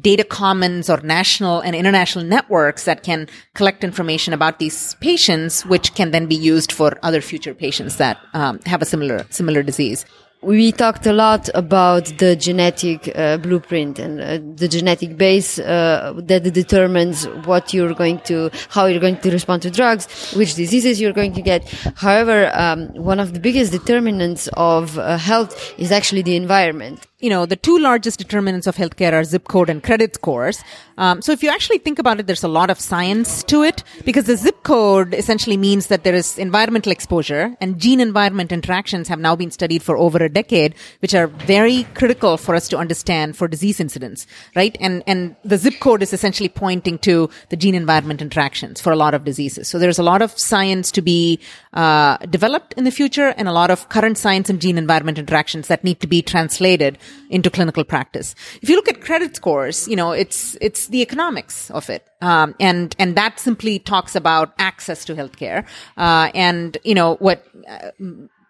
data 0.00 0.24
commons 0.24 0.88
or 0.90 1.00
national 1.00 1.60
and 1.60 1.74
international 1.74 2.24
networks 2.24 2.84
that 2.84 3.02
can 3.02 3.28
collect 3.54 3.84
information 3.84 4.32
about 4.32 4.58
these 4.58 4.94
patients, 4.96 5.64
which 5.66 5.94
can 5.94 6.10
then 6.10 6.26
be 6.26 6.34
used 6.34 6.72
for 6.72 6.98
other 7.02 7.20
future 7.20 7.54
patients 7.54 7.96
that 7.96 8.18
um, 8.34 8.60
have 8.66 8.82
a 8.82 8.84
similar 8.84 9.26
similar 9.30 9.62
disease. 9.62 10.04
we 10.42 10.70
talked 10.70 11.06
a 11.06 11.12
lot 11.12 11.48
about 11.54 12.04
the 12.18 12.36
genetic 12.36 13.10
uh, 13.16 13.36
blueprint 13.38 13.98
and 13.98 14.20
uh, 14.20 14.38
the 14.54 14.68
genetic 14.68 15.16
base 15.16 15.58
uh, 15.58 16.12
that 16.18 16.44
determines 16.52 17.26
what 17.44 17.74
you're 17.74 17.94
going 17.94 18.20
to, 18.20 18.50
how 18.68 18.86
you're 18.86 19.00
going 19.00 19.18
to 19.18 19.30
respond 19.30 19.62
to 19.62 19.70
drugs, 19.70 20.06
which 20.34 20.54
diseases 20.54 21.00
you're 21.00 21.12
going 21.12 21.32
to 21.32 21.42
get. 21.42 21.68
However, 21.96 22.50
um, 22.54 22.88
one 22.94 23.18
of 23.18 23.32
the 23.34 23.40
biggest 23.40 23.72
determinants 23.72 24.48
of 24.52 24.98
uh, 24.98 25.16
health 25.16 25.74
is 25.78 25.90
actually 25.90 26.22
the 26.22 26.36
environment. 26.36 27.04
You 27.18 27.30
know, 27.30 27.46
the 27.46 27.56
two 27.56 27.78
largest 27.78 28.18
determinants 28.18 28.66
of 28.66 28.76
healthcare 28.76 29.14
are 29.14 29.24
zip 29.24 29.48
code 29.48 29.70
and 29.70 29.82
credit 29.82 30.14
scores. 30.14 30.62
Um, 30.98 31.22
so 31.22 31.32
if 31.32 31.42
you 31.42 31.48
actually 31.48 31.78
think 31.78 31.98
about 31.98 32.20
it, 32.20 32.26
there's 32.26 32.44
a 32.44 32.48
lot 32.48 32.68
of 32.68 32.78
science 32.78 33.42
to 33.44 33.62
it 33.62 33.82
because 34.04 34.26
the 34.26 34.36
zip 34.36 34.62
code 34.64 35.14
essentially 35.14 35.56
means 35.56 35.86
that 35.86 36.04
there 36.04 36.14
is 36.14 36.36
environmental 36.36 36.92
exposure 36.92 37.56
and 37.58 37.78
gene 37.78 38.00
environment 38.00 38.52
interactions 38.52 39.08
have 39.08 39.18
now 39.18 39.34
been 39.34 39.50
studied 39.50 39.82
for 39.82 39.96
over 39.96 40.18
a 40.18 40.28
decade, 40.28 40.74
which 41.00 41.14
are 41.14 41.28
very 41.28 41.84
critical 41.94 42.36
for 42.36 42.54
us 42.54 42.68
to 42.68 42.76
understand 42.76 43.34
for 43.34 43.48
disease 43.48 43.80
incidence, 43.80 44.26
right? 44.54 44.76
And, 44.78 45.02
and 45.06 45.36
the 45.42 45.56
zip 45.56 45.80
code 45.80 46.02
is 46.02 46.12
essentially 46.12 46.50
pointing 46.50 46.98
to 46.98 47.30
the 47.48 47.56
gene 47.56 47.74
environment 47.74 48.20
interactions 48.20 48.78
for 48.78 48.92
a 48.92 48.96
lot 48.96 49.14
of 49.14 49.24
diseases. 49.24 49.68
So 49.68 49.78
there's 49.78 49.98
a 49.98 50.02
lot 50.02 50.20
of 50.20 50.38
science 50.38 50.90
to 50.92 51.00
be, 51.00 51.40
uh, 51.76 52.16
developed 52.30 52.72
in 52.76 52.84
the 52.84 52.90
future 52.90 53.28
and 53.36 53.46
a 53.46 53.52
lot 53.52 53.70
of 53.70 53.88
current 53.88 54.18
science 54.18 54.50
and 54.50 54.60
gene 54.60 54.78
environment 54.78 55.18
interactions 55.18 55.68
that 55.68 55.84
need 55.84 56.00
to 56.00 56.06
be 56.06 56.22
translated 56.22 56.98
into 57.30 57.50
clinical 57.50 57.84
practice. 57.84 58.34
If 58.62 58.68
you 58.68 58.76
look 58.76 58.88
at 58.88 59.00
credit 59.00 59.36
scores, 59.36 59.86
you 59.86 59.94
know, 59.94 60.12
it's, 60.12 60.56
it's 60.60 60.88
the 60.88 61.02
economics 61.02 61.70
of 61.70 61.88
it. 61.90 62.08
Um, 62.22 62.54
and, 62.58 62.96
and 62.98 63.14
that 63.16 63.38
simply 63.38 63.78
talks 63.78 64.16
about 64.16 64.54
access 64.58 65.04
to 65.04 65.14
healthcare. 65.14 65.66
Uh, 65.96 66.30
and, 66.34 66.78
you 66.82 66.94
know, 66.94 67.16
what, 67.16 67.44
uh, 67.68 67.90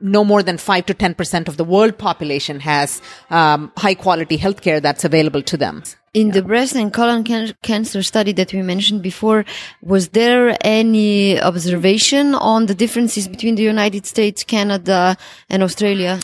no 0.00 0.24
more 0.24 0.42
than 0.42 0.58
5 0.58 0.86
to 0.86 0.94
10% 0.94 1.48
of 1.48 1.56
the 1.56 1.64
world 1.64 1.98
population 1.98 2.60
has, 2.60 3.00
um, 3.30 3.72
high 3.76 3.94
quality 3.94 4.38
healthcare 4.38 4.80
that's 4.80 5.04
available 5.04 5.42
to 5.42 5.56
them. 5.56 5.82
In 6.14 6.30
the 6.30 6.42
breast 6.42 6.74
and 6.74 6.92
colon 6.92 7.24
can- 7.24 7.54
cancer 7.62 8.02
study 8.02 8.32
that 8.32 8.52
we 8.52 8.62
mentioned 8.62 9.02
before, 9.02 9.44
was 9.82 10.08
there 10.10 10.56
any 10.62 11.40
observation 11.40 12.34
on 12.34 12.66
the 12.66 12.74
differences 12.74 13.28
between 13.28 13.54
the 13.56 13.62
United 13.62 14.06
States, 14.06 14.42
Canada, 14.44 15.16
and 15.50 15.62
Australia? 15.62 16.18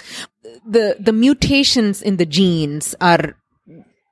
the 0.67 0.97
the 0.99 1.13
mutations 1.13 2.03
in 2.03 2.17
the 2.17 2.27
genes 2.27 2.95
are 3.01 3.37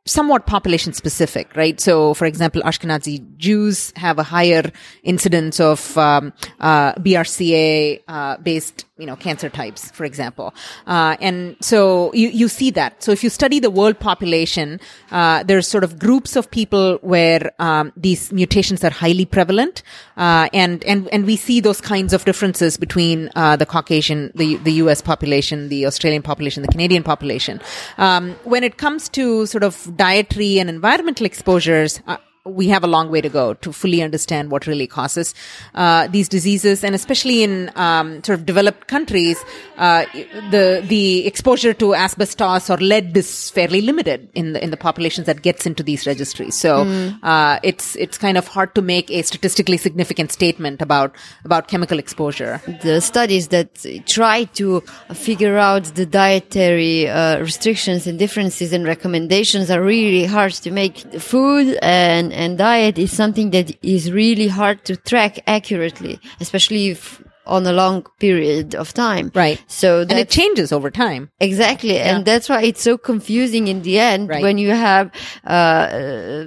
somewhat 0.07 0.47
population 0.47 0.93
specific, 0.93 1.55
right? 1.55 1.81
So, 1.81 2.15
for 2.15 2.25
example, 2.27 2.63
Ashkenazi 2.63 3.37
Jews 3.37 3.93
have 3.97 4.19
a 4.19 4.23
higher 4.23 4.73
incidence 5.05 5.61
of 5.61 5.97
um, 5.97 6.33
uh, 6.59 6.95
BRCA 6.95 8.01
uh, 8.09 8.37
based, 8.39 8.87
you 9.01 9.07
know, 9.07 9.17
cancer 9.17 9.49
types, 9.49 9.91
for 9.91 10.05
example, 10.05 10.55
uh, 10.87 11.17
and 11.21 11.57
so 11.61 12.13
you 12.13 12.29
you 12.29 12.49
see 12.49 12.71
that. 12.73 13.03
So, 13.03 13.13
if 13.13 13.25
you 13.25 13.31
study 13.31 13.59
the 13.61 13.71
world 13.71 13.99
population, 13.99 14.81
uh, 15.11 15.43
there's 15.43 15.67
sort 15.67 15.85
of 15.85 15.99
groups 15.99 16.37
of 16.37 16.51
people 16.51 16.99
where 17.03 17.53
um, 17.59 17.93
these 17.97 18.33
mutations 18.33 18.85
are 18.85 18.91
highly 18.91 19.25
prevalent, 19.25 19.83
uh, 20.17 20.49
and 20.53 20.85
and 20.85 21.09
and 21.09 21.27
we 21.27 21.37
see 21.37 21.61
those 21.61 21.81
kinds 21.81 22.13
of 22.13 22.25
differences 22.25 22.77
between 22.77 23.31
uh, 23.35 23.57
the 23.57 23.67
Caucasian, 23.67 24.33
the 24.35 24.57
the 24.57 24.73
U.S. 24.85 25.01
population, 25.01 25.69
the 25.69 25.87
Australian 25.87 26.23
population, 26.23 26.63
the 26.63 26.69
Canadian 26.69 27.03
population. 27.03 27.61
Um, 27.99 28.37
when 28.45 28.65
it 28.65 28.77
comes 28.77 29.09
to 29.11 29.47
sort 29.47 29.65
of 29.65 29.97
dietary 29.97 30.59
and 30.59 30.69
environmental 30.69 31.27
exposures, 31.27 32.01
uh, 32.07 32.17
we 32.45 32.69
have 32.69 32.83
a 32.83 32.87
long 32.87 33.11
way 33.11 33.21
to 33.21 33.29
go 33.29 33.55
to 33.55 33.73
fully 33.73 34.03
understand 34.03 34.51
what 34.51 34.67
really 34.67 34.87
causes 34.87 35.35
uh, 35.75 36.07
these 36.09 36.29
diseases, 36.29 36.83
and 36.83 36.95
especially 36.95 37.43
in 37.43 37.71
um, 37.77 38.23
sort 38.25 38.39
of 38.39 38.47
developed 38.47 38.89
countries, 38.89 39.39
uh, 39.79 40.05
the 40.51 40.83
the 40.87 41.27
exposure 41.27 41.75
to 41.75 41.95
asbestos 41.95 42.71
or 42.71 42.77
lead 42.79 43.17
is 43.17 43.51
fairly 43.51 43.81
limited 43.81 44.29
in 44.35 44.53
the 44.55 44.63
in 44.63 44.71
the 44.71 44.77
populations 44.77 45.27
that 45.27 45.43
gets 45.43 45.67
into 45.67 45.83
these 45.83 46.07
registries. 46.07 46.55
So 46.55 46.83
uh, 47.23 47.59
it's 47.63 47.97
it's 47.97 48.19
kind 48.19 48.39
of 48.39 48.49
hard 48.49 48.75
to 48.75 48.83
make 48.83 49.11
a 49.11 49.23
statistically 49.23 49.77
significant 49.77 50.33
statement 50.33 50.81
about 50.81 51.15
about 51.45 51.69
chemical 51.69 51.99
exposure. 51.99 52.61
the 52.83 53.01
studies 53.01 53.49
that 53.49 53.85
try 54.07 54.45
to 54.45 54.81
figure 55.13 55.59
out 55.59 55.85
the 55.95 56.07
dietary 56.07 57.09
uh, 57.09 57.39
restrictions 57.41 58.07
and 58.07 58.19
differences 58.19 58.73
and 58.73 58.85
recommendations 58.85 59.71
are 59.71 59.83
really 59.83 60.25
hard 60.25 60.53
to 60.53 60.71
make. 60.71 60.99
Food 61.21 61.79
and, 61.83 62.30
and 62.33 62.59
diet 62.59 62.99
is 62.99 63.13
something 63.13 63.51
that 63.51 63.73
is 63.85 64.11
really 64.13 64.49
hard 64.49 64.85
to 64.87 64.97
track 64.97 65.41
accurately, 65.47 66.19
especially 66.41 66.89
if 66.89 67.23
on 67.47 67.67
a 67.67 67.73
long 67.73 68.05
period 68.21 68.75
of 68.75 68.93
time. 68.95 69.33
Right. 69.35 69.61
So 69.67 70.03
And 70.03 70.13
it 70.13 70.31
changes 70.31 70.73
over 70.73 70.91
time. 70.91 71.31
Exactly. 71.41 71.99
And 71.99 72.25
that's 72.25 72.49
why 72.49 72.63
it's 72.63 72.83
so 72.83 72.97
confusing 72.97 73.67
in 73.67 73.83
the 73.83 73.99
end 73.99 74.29
Right. 74.29 74.43
when 74.43 74.57
you 74.59 74.71
have, 74.71 75.11
uh, 75.45 76.45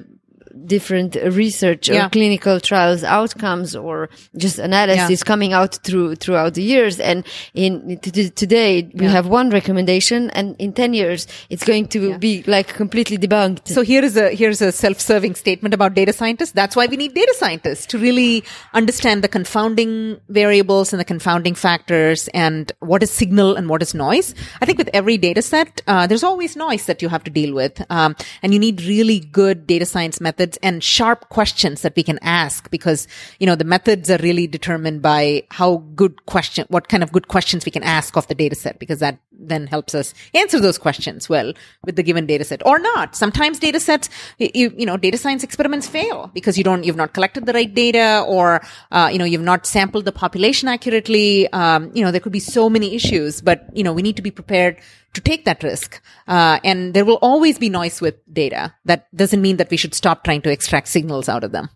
different 0.66 1.16
research 1.16 1.90
or 1.90 1.94
Yeah. 1.94 2.10
clinical 2.10 2.60
trials 2.60 3.04
outcomes 3.04 3.76
or 3.76 4.10
just 4.38 4.60
analysis 4.60 5.24
coming 5.24 5.54
out 5.54 5.76
through 5.84 6.16
throughout 6.16 6.54
the 6.54 6.64
years 6.64 7.00
and 7.00 7.24
in 7.54 8.00
today 8.36 8.90
we 8.94 9.06
have 9.06 9.28
one 9.28 9.50
recommendation 9.50 10.30
and 10.32 10.56
in 10.60 10.74
10 10.74 10.94
years 10.94 11.28
it's 11.50 11.64
going 11.64 11.88
to 11.88 12.18
be 12.18 12.44
like 12.48 12.68
completely 12.74 13.18
debunked 13.18 13.68
So 13.68 13.82
here 13.82 14.04
is 14.04 14.16
a 14.18 14.30
here's 14.36 14.62
a 14.62 14.72
self-serving 14.72 15.36
statement 15.36 15.74
about 15.74 15.94
data 15.94 16.14
scientists. 16.14 16.52
That's 16.52 16.76
why 16.76 16.86
we 16.88 16.98
need 16.98 17.14
data 17.14 17.34
scientists 17.38 17.86
to 17.88 17.98
really 17.98 18.44
understand 18.74 19.24
the 19.24 19.28
confounding 19.28 20.18
variables 20.30 20.94
and 20.94 21.00
the 21.00 21.06
confounding 21.06 21.56
factors 21.56 22.28
and 22.34 22.72
what 22.80 23.02
is 23.04 23.12
signal 23.12 23.56
and 23.56 23.70
what 23.70 23.82
is 23.82 23.94
noise. 23.94 24.34
I 24.62 24.66
think 24.66 24.78
with 24.78 24.90
every 24.94 25.18
data 25.18 25.42
set, 25.42 25.82
uh, 25.88 26.08
there's 26.08 26.24
always 26.24 26.56
noise 26.56 26.86
that 26.86 27.02
you 27.02 27.10
have 27.10 27.24
to 27.26 27.32
deal 27.32 27.54
with, 27.54 27.82
um, 27.90 28.16
and 28.42 28.54
you 28.54 28.60
need 28.60 28.82
really 28.84 29.20
good 29.20 29.66
data 29.68 29.86
science 29.86 30.20
methods 30.22 30.53
and 30.62 30.84
sharp 30.84 31.30
questions 31.30 31.82
that 31.82 31.96
we 31.96 32.04
can 32.04 32.20
ask 32.22 32.70
because 32.70 33.08
you 33.40 33.48
know 33.48 33.56
the 33.56 33.64
methods 33.64 34.10
are 34.10 34.18
really 34.18 34.48
determined 34.48 35.02
by 35.02 35.44
how 35.50 35.78
good 35.96 36.26
question, 36.26 36.66
what 36.70 36.90
kind 36.90 37.04
of 37.04 37.12
good 37.12 37.28
questions 37.28 37.66
we 37.66 37.72
can 37.72 37.84
ask 37.84 38.16
of 38.18 38.28
the 38.28 38.36
data 38.36 38.56
set 38.56 38.80
because 38.80 39.00
that 39.00 39.20
then 39.38 39.68
helps 39.68 39.96
us 39.96 40.14
answer 40.34 40.60
those 40.60 40.78
questions 40.78 41.28
well 41.28 41.54
with 41.86 41.96
the 41.96 42.04
given 42.04 42.26
data 42.26 42.44
set 42.44 42.66
or 42.66 42.80
not. 42.80 43.16
Sometimes 43.16 43.60
data 43.60 43.80
sets, 43.80 44.10
you, 44.38 44.74
you 44.78 44.86
know, 44.86 44.98
data 44.98 45.18
science 45.18 45.44
experiments 45.44 45.88
fail 45.88 46.32
because 46.34 46.58
you 46.58 46.64
don't, 46.64 46.84
you've 46.84 46.96
not 46.96 47.14
collected 47.14 47.46
the 47.46 47.54
right 47.54 47.74
data 47.74 48.24
or, 48.28 48.62
uh, 48.92 49.10
you 49.12 49.20
know, 49.20 49.26
you've 49.26 49.42
not 49.42 49.66
sampled 49.66 50.06
the 50.06 50.12
population 50.12 50.68
accurately. 50.68 51.52
Um, 51.52 51.92
you 51.94 52.04
know, 52.04 52.12
there 52.12 52.22
could 52.22 52.32
be 52.32 52.40
so 52.40 52.70
many 52.70 52.96
issues, 52.96 53.42
but, 53.42 53.66
you 53.74 53.84
know, 53.84 53.94
we 53.94 54.02
need 54.02 54.16
to 54.16 54.22
be 54.22 54.32
prepared 54.32 54.78
to 55.14 55.22
take 55.22 55.46
that 55.46 55.64
risk. 55.64 56.02
Uh, 56.28 56.60
and 56.64 56.94
there 56.94 57.06
will 57.06 57.20
always 57.22 57.60
be 57.60 57.70
noise 57.70 58.02
with 58.02 58.16
data. 58.32 58.74
That 58.86 59.14
doesn't 59.16 59.42
mean 59.42 59.58
that 59.58 59.70
we 59.70 59.78
should 59.78 59.94
stop 59.94 60.24
trying 60.24 60.42
to 60.44 60.52
extract 60.52 60.88
signals 60.88 61.30
out 61.30 61.44
of 61.44 61.52
them. 61.52 61.70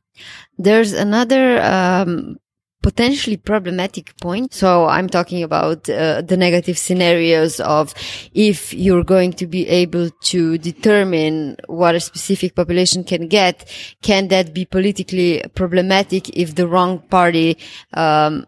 there's 0.57 0.93
another 0.93 1.61
um, 1.61 2.37
potentially 2.87 3.35
problematic 3.35 4.15
point. 4.21 4.53
So 4.53 4.85
I'm 4.85 5.09
talking 5.09 5.43
about 5.43 5.89
uh, 5.89 6.21
the 6.21 6.37
negative 6.37 6.77
scenarios 6.77 7.59
of 7.59 7.93
if 8.33 8.73
you're 8.73 9.03
going 9.03 9.33
to 9.33 9.45
be 9.45 9.67
able 9.67 10.09
to 10.31 10.57
determine 10.57 11.57
what 11.67 11.95
a 11.95 11.99
specific 11.99 12.55
population 12.55 13.03
can 13.03 13.27
get, 13.27 13.69
can 14.01 14.29
that 14.29 14.53
be 14.53 14.63
politically 14.63 15.43
problematic 15.53 16.29
if 16.29 16.55
the 16.55 16.65
wrong 16.65 16.99
party 16.99 17.57
um, 17.93 18.47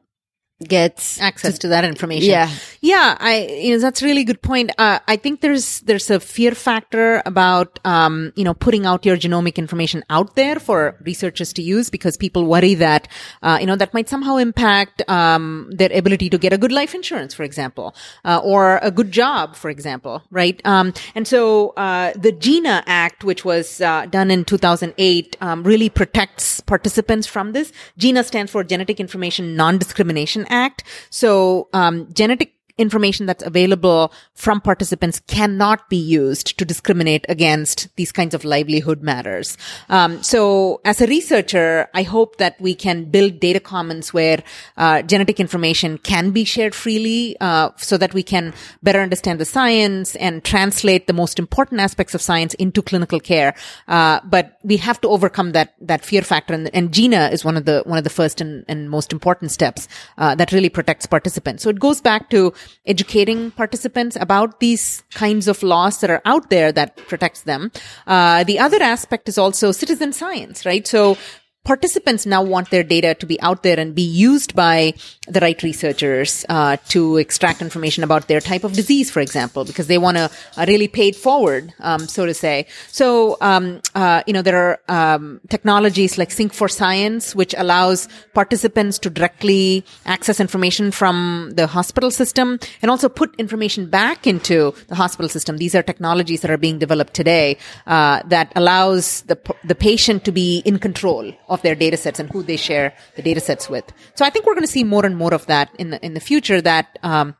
gets 0.67 1.21
access 1.21 1.53
to, 1.53 1.59
to, 1.59 1.67
that 1.69 1.85
information. 1.85 2.31
Yeah. 2.31 2.49
Yeah. 2.81 3.17
I, 3.19 3.47
you 3.47 3.71
know, 3.73 3.79
that's 3.79 4.01
a 4.01 4.05
really 4.05 4.25
good 4.25 4.41
point. 4.41 4.71
Uh, 4.77 4.99
I 5.07 5.15
think 5.15 5.39
there's, 5.39 5.79
there's 5.81 6.09
a 6.09 6.19
fear 6.19 6.51
factor 6.51 7.21
about, 7.25 7.79
um, 7.85 8.33
you 8.35 8.43
know, 8.43 8.53
putting 8.53 8.85
out 8.85 9.05
your 9.05 9.15
genomic 9.15 9.55
information 9.55 10.03
out 10.09 10.35
there 10.35 10.59
for 10.59 10.97
researchers 11.05 11.53
to 11.53 11.61
use 11.61 11.89
because 11.89 12.17
people 12.17 12.45
worry 12.45 12.73
that, 12.73 13.07
uh, 13.41 13.57
you 13.61 13.67
know, 13.67 13.77
that 13.77 13.93
might 13.93 14.09
somehow 14.09 14.35
impact, 14.35 15.01
um, 15.09 15.69
their 15.71 15.91
ability 15.93 16.29
to 16.29 16.37
get 16.37 16.51
a 16.51 16.57
good 16.57 16.73
life 16.73 16.93
insurance, 16.93 17.33
for 17.33 17.43
example, 17.43 17.95
uh, 18.25 18.41
or 18.43 18.79
a 18.81 18.91
good 18.91 19.11
job, 19.11 19.55
for 19.55 19.69
example, 19.69 20.23
right? 20.29 20.61
Um, 20.65 20.93
and 21.15 21.25
so, 21.25 21.69
uh, 21.77 22.11
the 22.17 22.33
GINA 22.33 22.83
Act, 22.85 23.23
which 23.23 23.45
was, 23.45 23.79
uh, 23.79 24.07
done 24.07 24.29
in 24.29 24.43
2008, 24.43 25.37
um, 25.39 25.63
really 25.63 25.89
protects 25.89 26.59
participants 26.59 27.27
from 27.27 27.53
this. 27.53 27.71
GINA 27.97 28.25
stands 28.25 28.51
for 28.51 28.63
Genetic 28.65 28.99
Information 28.99 29.55
Non-Discrimination 29.55 30.47
Act. 30.49 30.83
So, 31.09 31.69
um, 31.73 32.07
genetic 32.13 32.53
information 32.79 33.25
that's 33.25 33.43
available 33.43 34.11
from 34.33 34.61
participants 34.61 35.19
cannot 35.27 35.89
be 35.89 35.97
used 35.97 36.57
to 36.57 36.65
discriminate 36.65 37.25
against 37.29 37.93
these 37.97 38.11
kinds 38.11 38.33
of 38.33 38.43
livelihood 38.43 39.01
matters. 39.03 39.57
Um, 39.89 40.23
so 40.23 40.81
as 40.85 41.01
a 41.01 41.07
researcher, 41.07 41.89
I 41.93 42.03
hope 42.03 42.37
that 42.37 42.59
we 42.59 42.73
can 42.73 43.05
build 43.05 43.39
data 43.39 43.59
commons 43.59 44.13
where 44.13 44.41
uh, 44.77 45.01
genetic 45.01 45.39
information 45.39 45.97
can 45.97 46.31
be 46.31 46.43
shared 46.45 46.73
freely 46.73 47.35
uh, 47.41 47.71
so 47.77 47.97
that 47.97 48.13
we 48.13 48.23
can 48.23 48.53
better 48.81 49.01
understand 49.01 49.39
the 49.39 49.45
science 49.45 50.15
and 50.15 50.43
translate 50.43 51.07
the 51.07 51.13
most 51.13 51.39
important 51.39 51.81
aspects 51.81 52.15
of 52.15 52.21
science 52.21 52.53
into 52.55 52.81
clinical 52.81 53.19
care. 53.19 53.53
Uh, 53.87 54.19
but 54.23 54.57
we 54.63 54.77
have 54.77 54.99
to 55.01 55.07
overcome 55.09 55.51
that 55.51 55.75
that 55.81 56.05
fear 56.05 56.21
factor, 56.21 56.53
and, 56.53 56.69
and 56.73 56.93
GINA 56.93 57.29
is 57.31 57.43
one 57.43 57.57
of 57.57 57.65
the 57.65 57.83
one 57.85 57.97
of 57.97 58.03
the 58.03 58.09
first 58.09 58.41
and, 58.41 58.63
and 58.67 58.89
most 58.89 59.11
important 59.11 59.51
steps 59.51 59.87
uh, 60.17 60.35
that 60.35 60.51
really 60.51 60.69
protects 60.69 61.05
participants. 61.05 61.63
So 61.63 61.69
it 61.69 61.79
goes 61.79 62.01
back 62.01 62.29
to 62.29 62.53
educating 62.85 63.51
participants 63.51 64.17
about 64.19 64.59
these 64.59 65.03
kinds 65.13 65.47
of 65.47 65.61
laws 65.63 65.99
that 66.01 66.09
are 66.09 66.21
out 66.25 66.49
there 66.49 66.71
that 66.71 66.97
protects 67.07 67.41
them. 67.41 67.71
Uh, 68.07 68.43
the 68.43 68.59
other 68.59 68.81
aspect 68.81 69.29
is 69.29 69.37
also 69.37 69.71
citizen 69.71 70.13
science, 70.13 70.65
right? 70.65 70.87
So 70.87 71.17
participants 71.63 72.25
now 72.25 72.41
want 72.41 72.69
their 72.71 72.83
data 72.83 73.13
to 73.13 73.25
be 73.25 73.39
out 73.41 73.63
there 73.63 73.79
and 73.79 73.93
be 73.93 74.01
used 74.01 74.55
by 74.55 74.93
the 75.27 75.39
right 75.39 75.61
researchers 75.61 76.45
uh, 76.49 76.77
to 76.87 77.17
extract 77.17 77.61
information 77.61 78.03
about 78.03 78.27
their 78.27 78.39
type 78.39 78.63
of 78.63 78.73
disease, 78.73 79.11
for 79.11 79.19
example, 79.19 79.65
because 79.65 79.87
they 79.87 79.97
want 79.97 80.17
to 80.17 80.31
uh, 80.57 80.65
really 80.67 80.87
pay 80.87 81.09
it 81.09 81.15
forward, 81.15 81.73
um, 81.79 82.07
so 82.07 82.25
to 82.25 82.33
say. 82.33 82.65
So, 82.87 83.37
um, 83.41 83.81
uh, 83.93 84.23
you 84.25 84.33
know, 84.33 84.41
there 84.41 84.57
are 84.57 84.79
um, 84.87 85.41
technologies 85.49 86.17
like 86.17 86.31
Sync 86.31 86.53
for 86.53 86.67
Science, 86.67 87.35
which 87.35 87.53
allows 87.57 88.07
participants 88.33 88.97
to 88.99 89.09
directly 89.09 89.85
access 90.05 90.39
information 90.39 90.91
from 90.91 91.51
the 91.53 91.67
hospital 91.67 92.09
system 92.09 92.59
and 92.81 92.89
also 92.89 93.09
put 93.09 93.35
information 93.35 93.89
back 93.89 94.25
into 94.25 94.73
the 94.87 94.95
hospital 94.95 95.29
system. 95.29 95.57
These 95.57 95.75
are 95.75 95.83
technologies 95.83 96.41
that 96.41 96.49
are 96.49 96.57
being 96.57 96.79
developed 96.79 97.13
today 97.13 97.57
uh, 97.85 98.23
that 98.25 98.51
allows 98.55 99.21
the 99.23 99.37
the 99.63 99.75
patient 99.75 100.25
to 100.25 100.31
be 100.31 100.59
in 100.65 100.79
control 100.79 101.31
of 101.49 101.61
their 101.61 101.75
data 101.75 101.97
sets 101.97 102.19
and 102.19 102.29
who 102.29 102.43
they 102.43 102.57
share 102.57 102.93
the 103.15 103.21
data 103.21 103.39
sets 103.39 103.69
with. 103.69 103.91
So 104.15 104.25
I 104.25 104.29
think 104.29 104.45
we're 104.45 104.55
going 104.55 104.65
to 104.65 104.71
see 104.71 104.83
more 104.83 105.05
and 105.05 105.17
more 105.17 105.33
of 105.33 105.45
that 105.47 105.69
in 105.77 105.89
the 105.89 106.05
in 106.05 106.13
the 106.13 106.19
future. 106.19 106.61
That 106.61 106.99
um, 107.03 107.35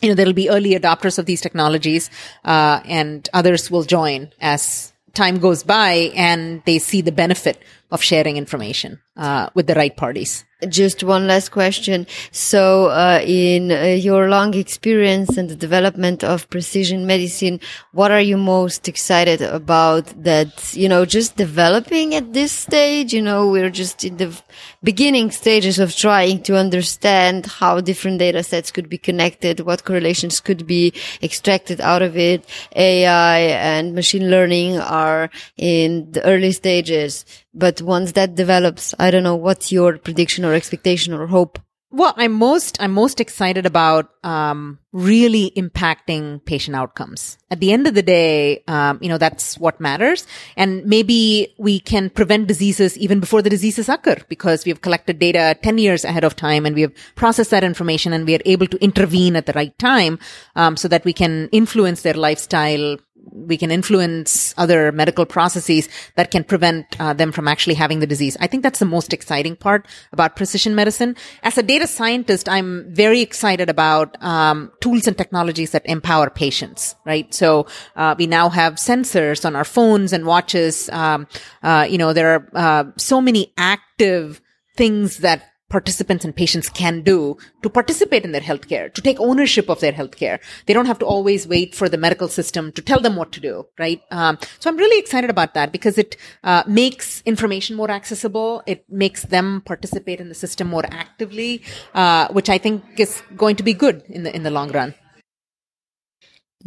you 0.00 0.08
know 0.08 0.14
there'll 0.14 0.32
be 0.32 0.50
early 0.50 0.70
adopters 0.70 1.18
of 1.18 1.26
these 1.26 1.40
technologies, 1.40 2.10
uh, 2.44 2.80
and 2.84 3.28
others 3.32 3.70
will 3.70 3.84
join 3.84 4.30
as 4.40 4.92
time 5.16 5.38
goes 5.38 5.62
by 5.62 6.12
and 6.14 6.62
they 6.66 6.78
see 6.78 7.00
the 7.00 7.10
benefit 7.10 7.60
of 7.90 8.02
sharing 8.02 8.36
information 8.36 9.00
uh, 9.16 9.48
with 9.54 9.66
the 9.66 9.74
right 9.74 9.96
parties. 9.96 10.44
Just 10.68 11.04
one 11.04 11.26
last 11.26 11.50
question. 11.50 12.06
So, 12.30 12.86
uh, 12.86 13.20
in 13.22 13.70
uh, 13.70 13.98
your 14.00 14.30
long 14.30 14.54
experience 14.54 15.36
and 15.36 15.50
the 15.50 15.54
development 15.54 16.24
of 16.24 16.48
precision 16.48 17.06
medicine, 17.06 17.60
what 17.92 18.10
are 18.10 18.22
you 18.22 18.38
most 18.38 18.88
excited 18.88 19.42
about 19.42 20.06
that, 20.24 20.74
you 20.74 20.88
know, 20.88 21.04
just 21.04 21.36
developing 21.36 22.14
at 22.14 22.32
this 22.32 22.52
stage? 22.52 23.12
You 23.12 23.20
know, 23.20 23.50
we're 23.50 23.68
just 23.68 24.02
in 24.02 24.16
the 24.16 24.34
beginning 24.82 25.30
stages 25.30 25.78
of 25.78 25.94
trying 25.94 26.42
to 26.44 26.56
understand 26.56 27.44
how 27.44 27.82
different 27.82 28.18
data 28.18 28.42
sets 28.42 28.70
could 28.70 28.88
be 28.88 28.96
connected, 28.96 29.60
what 29.60 29.84
correlations 29.84 30.40
could 30.40 30.66
be 30.66 30.94
extracted 31.22 31.82
out 31.82 32.00
of 32.00 32.16
it. 32.16 32.48
AI 32.74 33.38
and 33.40 33.94
machine 33.94 34.30
learning 34.30 34.78
are 34.78 35.28
in 35.58 36.10
the 36.12 36.24
early 36.24 36.52
stages. 36.52 37.26
But 37.56 37.80
once 37.80 38.12
that 38.12 38.34
develops, 38.34 38.94
I 38.98 39.10
don't 39.10 39.24
know 39.24 39.34
what's 39.34 39.72
your 39.72 39.96
prediction 39.96 40.44
or 40.44 40.52
expectation 40.52 41.14
or 41.14 41.26
hope. 41.26 41.58
Well, 41.90 42.12
I'm 42.16 42.32
most 42.32 42.76
I'm 42.80 42.92
most 42.92 43.20
excited 43.20 43.64
about 43.64 44.10
um, 44.22 44.80
really 44.92 45.52
impacting 45.56 46.44
patient 46.44 46.76
outcomes. 46.76 47.38
At 47.48 47.60
the 47.60 47.72
end 47.72 47.86
of 47.86 47.94
the 47.94 48.02
day, 48.02 48.64
um, 48.66 48.98
you 49.00 49.08
know 49.08 49.18
that's 49.18 49.56
what 49.56 49.80
matters, 49.80 50.26
and 50.56 50.84
maybe 50.84 51.54
we 51.58 51.78
can 51.78 52.10
prevent 52.10 52.48
diseases 52.48 52.98
even 52.98 53.20
before 53.20 53.40
the 53.40 53.48
diseases 53.48 53.88
occur 53.88 54.16
because 54.28 54.64
we 54.64 54.70
have 54.70 54.82
collected 54.82 55.20
data 55.20 55.56
ten 55.62 55.78
years 55.78 56.04
ahead 56.04 56.24
of 56.24 56.34
time, 56.36 56.66
and 56.66 56.74
we 56.74 56.82
have 56.82 56.92
processed 57.14 57.52
that 57.52 57.64
information, 57.64 58.12
and 58.12 58.26
we 58.26 58.34
are 58.34 58.44
able 58.44 58.66
to 58.66 58.82
intervene 58.82 59.36
at 59.36 59.46
the 59.46 59.54
right 59.54 59.78
time, 59.78 60.18
um, 60.56 60.76
so 60.76 60.88
that 60.88 61.04
we 61.04 61.12
can 61.12 61.48
influence 61.52 62.02
their 62.02 62.14
lifestyle, 62.14 62.98
we 63.32 63.56
can 63.56 63.70
influence 63.70 64.54
other 64.56 64.92
medical 64.92 65.26
processes 65.26 65.88
that 66.14 66.30
can 66.30 66.44
prevent 66.44 66.86
uh, 67.00 67.12
them 67.12 67.32
from 67.32 67.48
actually 67.48 67.74
having 67.74 68.00
the 68.00 68.06
disease. 68.06 68.36
I 68.40 68.46
think 68.46 68.62
that's 68.62 68.78
the 68.78 68.86
most 68.86 69.12
exciting 69.12 69.56
part 69.56 69.86
about 70.12 70.36
precision 70.36 70.74
medicine. 70.74 71.16
As 71.42 71.58
a 71.58 71.62
data 71.62 71.86
scientist, 71.86 72.48
I'm 72.48 72.86
very 72.94 73.20
excited 73.20 73.68
about 73.68 74.16
um, 74.22 74.72
tools 74.80 75.06
and 75.06 75.16
technologies 75.16 75.72
that 75.72 75.84
empower 75.86 76.30
patients. 76.30 76.94
Right, 77.04 77.32
so 77.34 77.66
uh, 77.96 78.14
we 78.18 78.26
now 78.26 78.48
have 78.48 78.74
sensors 78.74 79.44
on 79.44 79.56
our 79.56 79.64
phones 79.64 80.12
and 80.12 80.26
watches. 80.26 80.88
Um, 80.90 81.26
uh, 81.62 81.86
you 81.88 81.98
know, 81.98 82.12
there 82.12 82.34
are 82.34 82.50
uh, 82.54 82.84
so 82.96 83.20
many 83.20 83.52
active 83.56 84.40
things 84.76 85.18
that 85.18 85.42
participants 85.68 86.24
and 86.24 86.34
patients 86.34 86.68
can 86.68 87.02
do 87.02 87.36
to 87.62 87.68
participate 87.68 88.24
in 88.24 88.32
their 88.32 88.40
healthcare, 88.40 88.92
to 88.92 89.00
take 89.00 89.18
ownership 89.20 89.68
of 89.68 89.80
their 89.80 89.92
healthcare. 89.92 90.38
They 90.66 90.74
don't 90.74 90.86
have 90.86 90.98
to 91.00 91.06
always 91.06 91.46
wait 91.46 91.74
for 91.74 91.88
the 91.88 91.98
medical 91.98 92.28
system 92.28 92.72
to 92.72 92.82
tell 92.82 93.00
them 93.00 93.16
what 93.16 93.32
to 93.32 93.40
do, 93.40 93.66
right? 93.78 94.00
Um, 94.10 94.38
so 94.60 94.70
I'm 94.70 94.76
really 94.76 94.98
excited 94.98 95.30
about 95.30 95.54
that 95.54 95.72
because 95.72 95.98
it 95.98 96.16
uh, 96.44 96.62
makes 96.66 97.22
information 97.22 97.76
more 97.76 97.90
accessible. 97.90 98.62
It 98.66 98.84
makes 98.88 99.22
them 99.22 99.62
participate 99.64 100.20
in 100.20 100.28
the 100.28 100.34
system 100.34 100.68
more 100.68 100.84
actively, 100.90 101.62
uh, 101.94 102.28
which 102.28 102.48
I 102.48 102.58
think 102.58 102.84
is 102.98 103.22
going 103.36 103.56
to 103.56 103.62
be 103.62 103.74
good 103.74 104.02
in 104.08 104.22
the 104.22 104.34
in 104.34 104.42
the 104.42 104.50
long 104.50 104.70
run. 104.70 104.94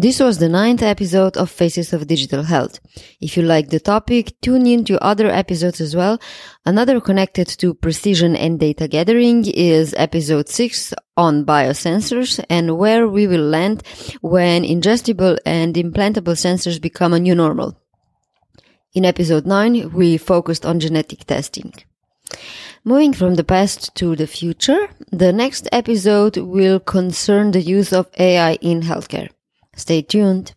This 0.01 0.21
was 0.21 0.37
the 0.37 0.47
ninth 0.47 0.81
episode 0.81 1.35
of 1.35 1.51
Faces 1.51 1.91
of 1.91 2.07
Digital 2.07 2.43
Health. 2.43 2.79
If 3.19 3.35
you 3.35 3.43
like 3.43 3.67
the 3.67 3.81
topic, 3.81 4.39
tune 4.39 4.65
in 4.65 4.85
to 4.85 5.03
other 5.03 5.27
episodes 5.27 5.81
as 5.81 5.93
well. 5.93 6.21
Another 6.65 7.01
connected 7.01 7.49
to 7.59 7.73
precision 7.73 8.33
and 8.33 8.57
data 8.57 8.87
gathering 8.87 9.43
is 9.45 9.93
episode 9.97 10.47
6 10.47 10.93
on 11.17 11.43
biosensors 11.43 12.41
and 12.49 12.77
where 12.77 13.09
we 13.09 13.27
will 13.27 13.43
land 13.43 13.83
when 14.21 14.63
ingestible 14.63 15.37
and 15.45 15.75
implantable 15.75 16.37
sensors 16.37 16.81
become 16.81 17.11
a 17.11 17.19
new 17.19 17.35
normal. 17.35 17.77
In 18.93 19.03
episode 19.03 19.45
9, 19.45 19.91
we 19.91 20.15
focused 20.17 20.65
on 20.65 20.79
genetic 20.79 21.25
testing. 21.25 21.73
Moving 22.85 23.11
from 23.11 23.35
the 23.35 23.43
past 23.43 23.93
to 23.95 24.15
the 24.15 24.27
future, 24.27 24.87
the 25.11 25.33
next 25.33 25.67
episode 25.73 26.37
will 26.37 26.79
concern 26.79 27.51
the 27.51 27.59
use 27.59 27.91
of 27.91 28.07
AI 28.17 28.53
in 28.61 28.83
healthcare. 28.83 29.27
Stay 29.79 30.01
tuned. 30.01 30.53